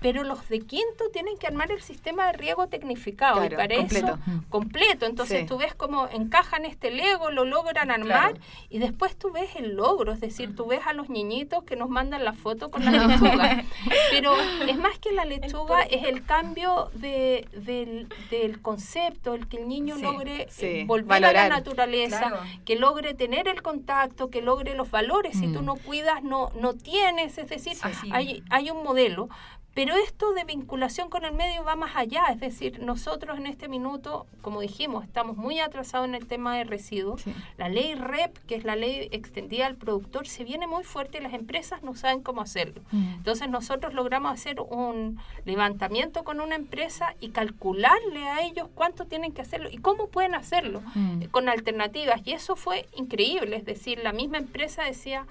Pero 0.00 0.22
los 0.24 0.46
de 0.50 0.60
quinto 0.60 1.04
tienen 1.12 1.38
que 1.38 1.46
armar 1.46 1.72
el 1.72 1.80
sistema 1.80 2.26
de 2.26 2.34
riego 2.34 2.66
tecnificado 2.68 3.42
y 3.44 3.48
Claro, 3.48 3.56
para 3.56 3.76
completo. 3.76 4.06
eso 4.06 4.18
completo. 4.50 5.06
Entonces 5.06 5.40
Sí. 5.40 5.46
tú 5.46 5.56
ves 5.56 5.74
cómo 5.74 6.06
encajan 6.08 6.64
este 6.66 6.90
Lego, 6.90 7.30
lo 7.30 7.44
logran 7.46 7.90
armar 7.90 8.32
Claro. 8.32 8.46
y 8.68 8.78
después 8.78 9.16
tú 9.16 9.32
ves 9.32 9.56
el 9.56 9.74
logro, 9.74 10.12
es 10.12 10.20
decir, 10.20 10.54
tú 10.54 10.66
ves 10.66 10.80
a 10.86 10.92
los 10.92 11.08
niñitos 11.08 11.64
que 11.64 11.76
nos 11.76 11.88
mandan 11.88 12.24
la 12.24 12.34
foto 12.34 12.55
con 12.70 12.84
la 12.84 12.90
lechuga. 13.06 13.64
Pero 14.10 14.34
es 14.66 14.76
más 14.78 14.98
que 14.98 15.12
la 15.12 15.24
lechuga, 15.24 15.82
es 15.82 16.04
el 16.04 16.24
cambio 16.24 16.90
de, 16.94 17.46
del, 17.52 18.08
del 18.30 18.60
concepto, 18.60 19.34
el 19.34 19.46
que 19.48 19.58
el 19.58 19.68
niño 19.68 19.96
Sí, 19.96 20.02
logre 20.02 20.42
eh, 20.42 20.48
sí, 20.50 20.84
volver 20.84 21.06
valorar. 21.20 21.36
a 21.36 21.48
la 21.48 21.56
naturaleza, 21.56 22.18
Claro. 22.18 22.40
que 22.64 22.76
logre 22.76 23.14
tener 23.14 23.48
el 23.48 23.62
contacto, 23.62 24.30
que 24.30 24.42
logre 24.42 24.74
los 24.74 24.90
valores. 24.90 25.36
Si 25.38 25.46
Mm. 25.46 25.52
tú 25.54 25.62
no 25.62 25.76
cuidas, 25.76 26.22
no, 26.22 26.50
no 26.60 26.74
tienes, 26.74 27.38
es 27.38 27.48
decir, 27.48 27.74
Así 27.82 28.08
hay, 28.12 28.42
hay 28.50 28.70
un 28.70 28.82
modelo. 28.82 29.28
Pero 29.76 29.94
esto 29.94 30.32
de 30.32 30.44
vinculación 30.44 31.10
con 31.10 31.26
el 31.26 31.34
medio 31.34 31.62
va 31.62 31.76
más 31.76 31.96
allá, 31.96 32.22
es 32.32 32.40
decir, 32.40 32.80
nosotros 32.82 33.36
en 33.36 33.46
este 33.46 33.68
minuto, 33.68 34.26
como 34.40 34.62
dijimos, 34.62 35.04
estamos 35.04 35.36
muy 35.36 35.60
atrasados 35.60 36.08
en 36.08 36.14
el 36.14 36.26
tema 36.26 36.56
de 36.56 36.64
residuos. 36.64 37.20
Sí. 37.20 37.34
La 37.58 37.68
ley 37.68 37.94
REP, 37.94 38.38
que 38.46 38.54
es 38.54 38.64
la 38.64 38.74
ley 38.74 39.06
extendida 39.12 39.66
al 39.66 39.76
productor, 39.76 40.26
se 40.28 40.44
viene 40.44 40.66
muy 40.66 40.82
fuerte 40.82 41.18
y 41.18 41.20
las 41.20 41.34
empresas 41.34 41.82
no 41.82 41.94
saben 41.94 42.22
cómo 42.22 42.40
hacerlo. 42.40 42.80
Mm. 42.90 43.16
Entonces 43.16 43.50
nosotros 43.50 43.92
logramos 43.92 44.32
hacer 44.32 44.62
un 44.62 45.18
levantamiento 45.44 46.24
con 46.24 46.40
una 46.40 46.54
empresa 46.54 47.14
y 47.20 47.28
calcularle 47.28 48.26
a 48.28 48.46
ellos 48.46 48.68
cuánto 48.74 49.04
tienen 49.04 49.32
que 49.32 49.42
hacerlo 49.42 49.68
y 49.70 49.76
cómo 49.76 50.08
pueden 50.08 50.34
hacerlo 50.34 50.80
Mm. 50.94 51.24
con 51.30 51.50
alternativas. 51.50 52.22
Y 52.24 52.32
eso 52.32 52.56
fue 52.56 52.86
increíble, 52.96 53.56
es 53.56 53.66
decir, 53.66 53.98
la 54.02 54.14
misma 54.14 54.38
empresa 54.38 54.84
decía... 54.84 55.26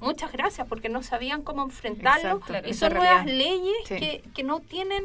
Muchas 0.00 0.32
gracias 0.32 0.66
porque 0.68 0.88
no 0.88 1.02
sabían 1.02 1.42
cómo 1.42 1.62
enfrentarlo 1.62 2.38
Exacto, 2.38 2.68
y 2.68 2.74
son 2.74 2.94
nuevas 2.94 3.26
leyes 3.26 3.74
Sí. 3.86 3.96
que, 3.98 4.22
que 4.34 4.42
no 4.42 4.60
tienen 4.60 5.04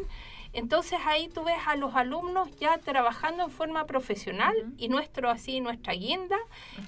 entonces 0.54 0.98
ahí 1.06 1.28
tú 1.28 1.44
ves 1.44 1.58
a 1.68 1.76
los 1.76 1.96
alumnos 1.96 2.48
ya 2.62 2.78
trabajando 2.78 3.44
en 3.44 3.50
forma 3.52 3.86
profesional 3.88 4.56
y 4.78 4.88
nuestro 4.88 5.30
así 5.30 5.60
nuestra 5.60 5.92
guinda 5.96 6.38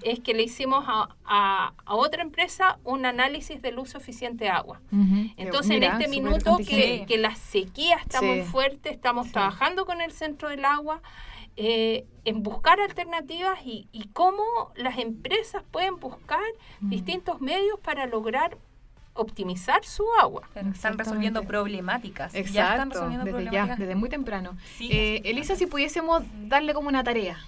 es 0.03 0.21
que 0.21 0.33
le 0.33 0.43
hicimos 0.43 0.85
a, 0.87 1.09
a- 1.25 1.73
a 1.85 1.95
otra 1.95 2.21
empresa 2.21 2.79
un 2.85 3.05
análisis 3.05 3.61
del 3.61 3.77
uso 3.77 3.97
eficiente 3.97 4.45
de 4.45 4.51
agua. 4.51 4.79
Entonces 5.35 5.71
Mira, 5.71 5.87
en 5.97 6.01
este 6.01 6.07
minuto 6.09 6.55
que, 6.65 7.03
que 7.05 7.17
la 7.17 7.35
sequía 7.35 7.97
está 7.97 8.19
Sí. 8.21 8.25
muy 8.25 8.41
fuerte, 8.43 8.89
estamos 8.89 9.27
Sí. 9.27 9.33
trabajando 9.33 9.85
con 9.85 9.99
el 9.99 10.13
Centro 10.13 10.47
del 10.47 10.63
Agua 10.63 11.01
eh, 11.57 12.05
en 12.23 12.43
buscar 12.43 12.79
alternativas 12.79 13.59
y, 13.65 13.87
y 13.91 14.07
cómo 14.09 14.43
las 14.75 14.97
empresas 14.99 15.63
pueden 15.71 15.99
buscar 15.99 16.39
Mm. 16.79 16.89
distintos 16.89 17.41
medios 17.41 17.79
para 17.79 18.05
lograr 18.05 18.57
optimizar 19.15 19.83
su 19.83 20.05
agua. 20.21 20.43
Están 20.53 20.97
resolviendo 20.97 21.41
problemáticas. 21.43 22.33
ya 22.33 22.39
están 22.39 22.55
Exacto, 22.55 22.93
resolviendo 22.93 23.25
desde 23.25 23.37
ya, 23.37 23.49
problemáticas. 23.49 23.79
desde 23.79 23.95
muy 23.95 24.09
temprano. 24.09 24.55
Sí. 24.77 24.89
Eh, 24.91 25.21
Elisa, 25.25 25.55
si 25.55 25.65
pudiésemos 25.65 26.21
darle 26.47 26.75
como 26.75 26.87
una 26.89 27.03
tarea 27.03 27.39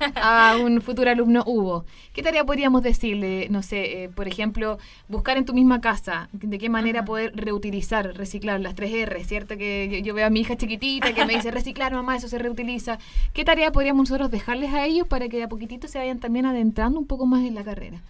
a 0.16 0.56
un 0.62 0.80
futuro 0.80 1.10
alumno 1.10 1.42
Hugo, 1.46 1.84
¿qué 2.12 2.22
tarea 2.22 2.44
podríamos 2.44 2.82
decirle? 2.82 3.48
No 3.50 3.62
sé, 3.62 4.04
eh, 4.04 4.08
por 4.08 4.28
ejemplo, 4.28 4.78
buscar 5.08 5.36
en 5.36 5.44
tu 5.44 5.52
misma 5.52 5.80
casa 5.80 6.28
de 6.32 6.58
qué 6.58 6.68
manera 6.68 7.04
poder 7.04 7.32
reutilizar, 7.34 8.16
reciclar 8.16 8.60
las 8.60 8.74
3 8.74 8.92
R, 8.92 9.24
¿cierto? 9.24 9.56
Que 9.56 9.88
yo, 9.90 9.98
yo 9.98 10.14
veo 10.14 10.26
a 10.26 10.30
mi 10.30 10.40
hija 10.40 10.56
chiquitita 10.56 11.12
que 11.12 11.24
me 11.26 11.34
dice 11.34 11.50
reciclar, 11.50 11.92
mamá, 11.92 12.16
eso 12.16 12.28
se 12.28 12.38
reutiliza. 12.38 12.98
¿Qué 13.32 13.44
tarea 13.44 13.72
podríamos 13.72 14.10
nosotros 14.10 14.30
dejarles 14.30 14.72
a 14.72 14.84
ellos 14.84 15.06
para 15.06 15.28
que 15.28 15.36
de 15.36 15.44
a 15.44 15.48
poquitito 15.48 15.88
se 15.88 15.98
vayan 15.98 16.18
también 16.18 16.46
adentrando 16.46 16.98
un 16.98 17.06
poco 17.06 17.26
más 17.26 17.44
en 17.44 17.54
la 17.54 17.64
carrera? 17.64 18.02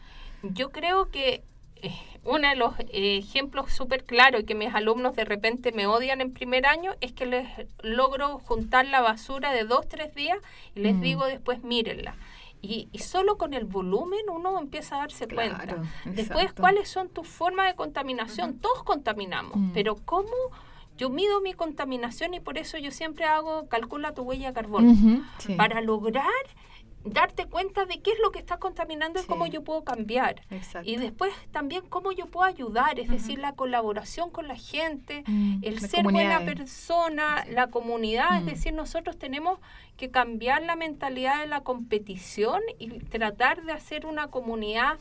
Yo 0.42 0.70
creo 0.70 1.11
que 1.11 1.42
eh, 1.83 1.92
uno 2.24 2.48
de 2.48 2.54
los 2.56 2.74
ejemplos 2.92 3.72
súper 3.72 4.04
claros 4.04 4.42
y 4.42 4.44
que 4.44 4.54
mis 4.54 4.74
alumnos 4.74 5.16
de 5.16 5.24
repente 5.24 5.72
me 5.72 5.87
odian 5.87 6.20
en 6.20 6.33
primer 6.33 6.66
año 6.66 6.92
es 7.00 7.12
que 7.12 7.26
les 7.26 7.48
logro 7.83 8.38
juntar 8.40 8.87
la 8.87 9.00
basura 9.00 9.52
de 9.52 9.64
dos, 9.64 9.88
tres 9.88 10.14
días 10.14 10.38
y 10.74 10.80
les 10.80 10.94
Mm. 10.96 11.00
digo 11.00 11.24
después 11.26 11.62
mírenla. 11.62 12.14
Y, 12.62 12.88
y, 12.92 12.98
solo 12.98 13.38
con 13.38 13.54
el 13.54 13.64
volumen 13.64 14.20
uno 14.30 14.59
empieza 14.59 14.96
a 14.96 14.98
darse 14.98 15.26
Claro, 15.26 15.56
cuenta. 15.56 15.76
Después, 16.04 16.42
exacto. 16.44 16.61
¿cuáles 16.62 16.90
son 16.90 17.09
tus 17.09 17.26
formas 17.26 17.68
de 17.68 17.74
contaminación? 17.74 18.59
Todos 18.59 18.83
contaminamos, 18.83 19.56
Mm. 19.56 19.70
pero 19.72 19.96
¿cómo 20.04 20.28
yo 20.98 21.09
mido 21.09 21.40
mi 21.40 21.54
contaminación 21.54 22.35
y 22.35 22.40
por 22.40 22.59
eso 22.59 22.76
yo 22.76 22.90
siempre 22.90 23.24
hago, 23.24 23.66
calcula 23.68 24.12
tu 24.12 24.24
huella 24.24 24.48
de 24.48 24.52
carbono? 24.54 24.94
Sí. 25.38 25.54
Para 25.54 25.80
lograr 25.80 26.26
darte 27.04 27.46
cuenta 27.46 27.86
de 27.86 28.00
qué 28.00 28.10
es 28.12 28.18
lo 28.22 28.30
que 28.30 28.38
está 28.38 28.58
contaminando 28.58 29.20
y 29.20 29.24
cómo 29.24 29.46
yo 29.46 29.64
puedo 29.64 29.84
cambiar. 29.84 30.42
Exacto. 30.50 30.88
Y 30.90 30.96
después 30.96 31.32
también 31.50 31.82
cómo 31.88 32.12
yo 32.12 32.26
puedo 32.26 32.46
ayudar, 32.46 32.98
es 33.00 33.08
decir, 33.08 33.38
la 33.38 33.54
colaboración 33.54 34.30
con 34.30 34.46
la 34.48 34.56
gente, 34.56 35.24
Mm, 35.26 35.60
el 35.62 35.80
ser 35.80 36.02
buena 36.04 36.40
persona, 36.44 37.44
la 37.50 37.68
comunidad, 37.68 38.36
es 38.38 38.42
Mm. 38.42 38.46
decir, 38.46 38.72
nosotros 38.74 39.18
tenemos 39.18 39.58
que 39.96 40.10
cambiar 40.10 40.62
la 40.62 40.76
mentalidad 40.76 41.40
de 41.40 41.46
la 41.46 41.60
competición 41.62 42.60
y 42.78 42.88
tratar 43.00 43.62
de 43.64 43.72
hacer 43.72 44.06
una 44.06 44.28
comunidad 44.28 44.98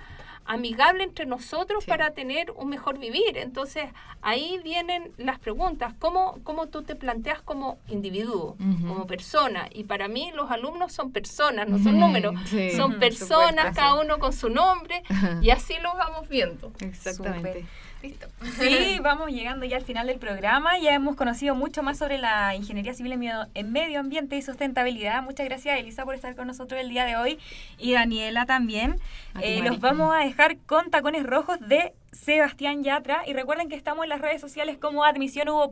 amigable 0.50 1.04
entre 1.04 1.26
nosotros 1.28 1.84
Sí. 1.84 1.90
para 1.90 2.12
tener 2.12 2.52
un 2.52 2.70
mejor 2.70 2.98
vivir. 2.98 3.38
Entonces, 3.38 3.86
ahí 4.22 4.60
vienen 4.64 5.12
las 5.18 5.38
preguntas, 5.40 5.94
¿cómo, 6.00 6.40
cómo 6.44 6.68
tú 6.68 6.82
te 6.82 6.96
planteas 6.96 7.40
como 7.42 7.78
individuo, 7.88 8.58
como 8.88 9.06
persona? 9.06 9.68
Y 9.72 9.84
para 9.84 10.08
mí 10.08 10.32
los 10.36 10.50
alumnos 10.50 10.92
son 10.92 11.12
personas, 11.12 11.68
no 11.70 11.78
son 11.78 12.00
números, 12.00 12.34
sí, 12.46 12.72
son 12.72 13.00
personas, 13.00 13.50
supuesto, 13.68 13.76
cada 13.76 13.94
sí. 13.94 14.00
uno 14.06 14.18
con 14.20 14.34
su 14.34 14.50
nombre, 14.50 15.04
y 15.42 15.52
así 15.52 15.76
los 15.84 15.94
vamos 15.94 16.28
viendo. 16.28 16.72
Exactamente. 16.82 17.66
Listo. 18.02 18.28
Sí, 18.58 18.98
vamos 19.04 19.30
llegando 19.30 19.66
ya 19.66 19.78
al 19.78 19.84
final 19.84 20.08
del 20.08 20.20
programa. 20.20 20.78
Ya 20.80 20.94
hemos 20.94 21.16
conocido 21.16 21.56
mucho 21.56 21.84
más 21.84 21.98
sobre 21.98 22.18
la 22.18 22.56
ingeniería 22.56 22.94
civil 22.94 23.12
en 23.14 23.20
medio, 23.20 23.48
en 23.54 23.72
medio 23.72 24.00
ambiente 24.00 24.38
y 24.38 24.42
sustentabilidad. 24.42 25.22
Muchas 25.22 25.46
gracias, 25.46 25.80
Elisa, 25.80 26.06
por 26.06 26.16
estar 26.16 26.36
con 26.36 26.48
nosotros 26.48 26.80
el 26.80 26.90
día 26.90 27.06
de 27.06 27.18
hoy 27.18 27.40
y 27.78 27.94
Daniela 27.94 28.46
también. 28.46 29.00
Eh, 29.42 29.62
los 29.64 29.80
vamos 29.80 30.16
a 30.16 30.20
dejar 30.20 30.58
con 30.60 30.90
tacones 30.90 31.26
rojos 31.26 31.60
de 31.60 31.94
Sebastián 32.12 32.84
Yatra. 32.84 33.24
Y 33.28 33.34
recuerden 33.34 33.70
que 33.70 33.76
estamos 33.76 34.04
en 34.04 34.10
las 34.10 34.22
redes 34.22 34.40
sociales 34.40 34.78
como 34.78 35.04
admisión 35.04 35.50
hubo 35.50 35.72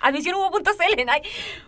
Admisión 0.00 0.36
hubo.cl, 0.36 1.08
ay, 1.08 1.22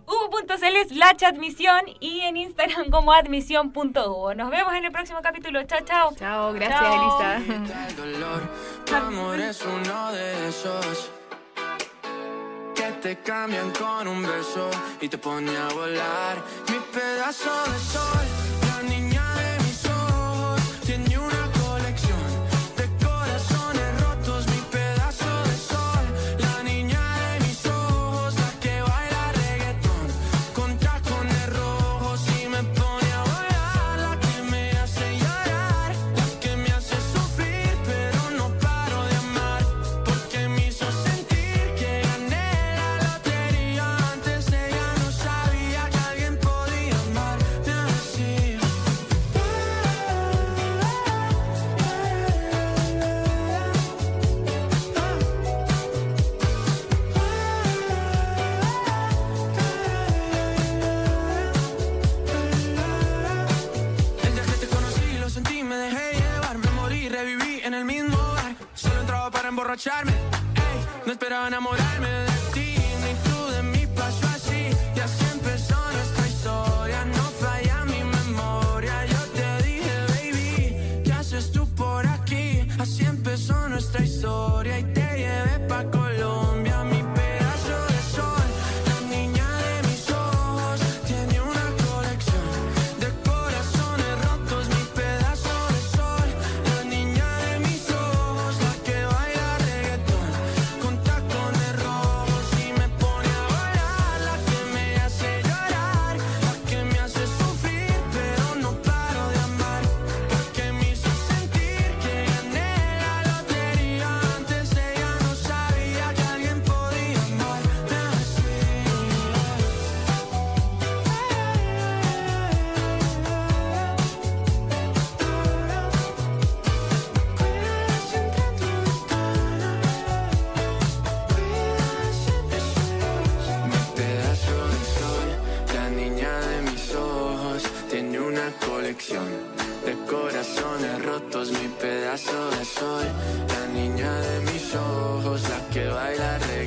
hubo.cl 0.06 0.88
slash 0.88 1.24
admisión 1.24 1.80
y 1.98 2.20
en 2.20 2.36
Instagram 2.36 2.90
como 2.90 3.12
admisión.hubo. 3.12 4.34
Nos 4.34 4.50
vemos 4.50 4.72
en 4.74 4.84
el 4.84 4.92
próximo 4.92 5.20
capítulo. 5.22 5.62
Chao, 5.64 5.80
chao. 5.84 6.14
Chao, 6.16 6.52
gracias, 6.52 6.80
Chao. 6.80 7.36
Elisa. 7.36 7.86
El 7.88 7.96
dolor, 7.96 8.42
tu 8.86 8.94
amor 8.94 9.40
es 9.40 9.62
uno 9.62 10.12
de 10.12 10.48
esos 10.48 11.10
que 12.74 12.92
te 13.02 13.16
cambian 13.18 13.70
con 13.72 14.08
un 14.08 14.22
beso 14.22 14.70
y 15.00 15.08
te 15.08 15.18
pone 15.18 15.56
a 15.56 15.68
volar. 15.68 16.38
Mi 16.68 16.78
pedazo 16.92 17.50
de 17.70 17.78
sol, 17.78 18.39
no 71.48 71.89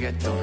reggaetón 0.04 0.43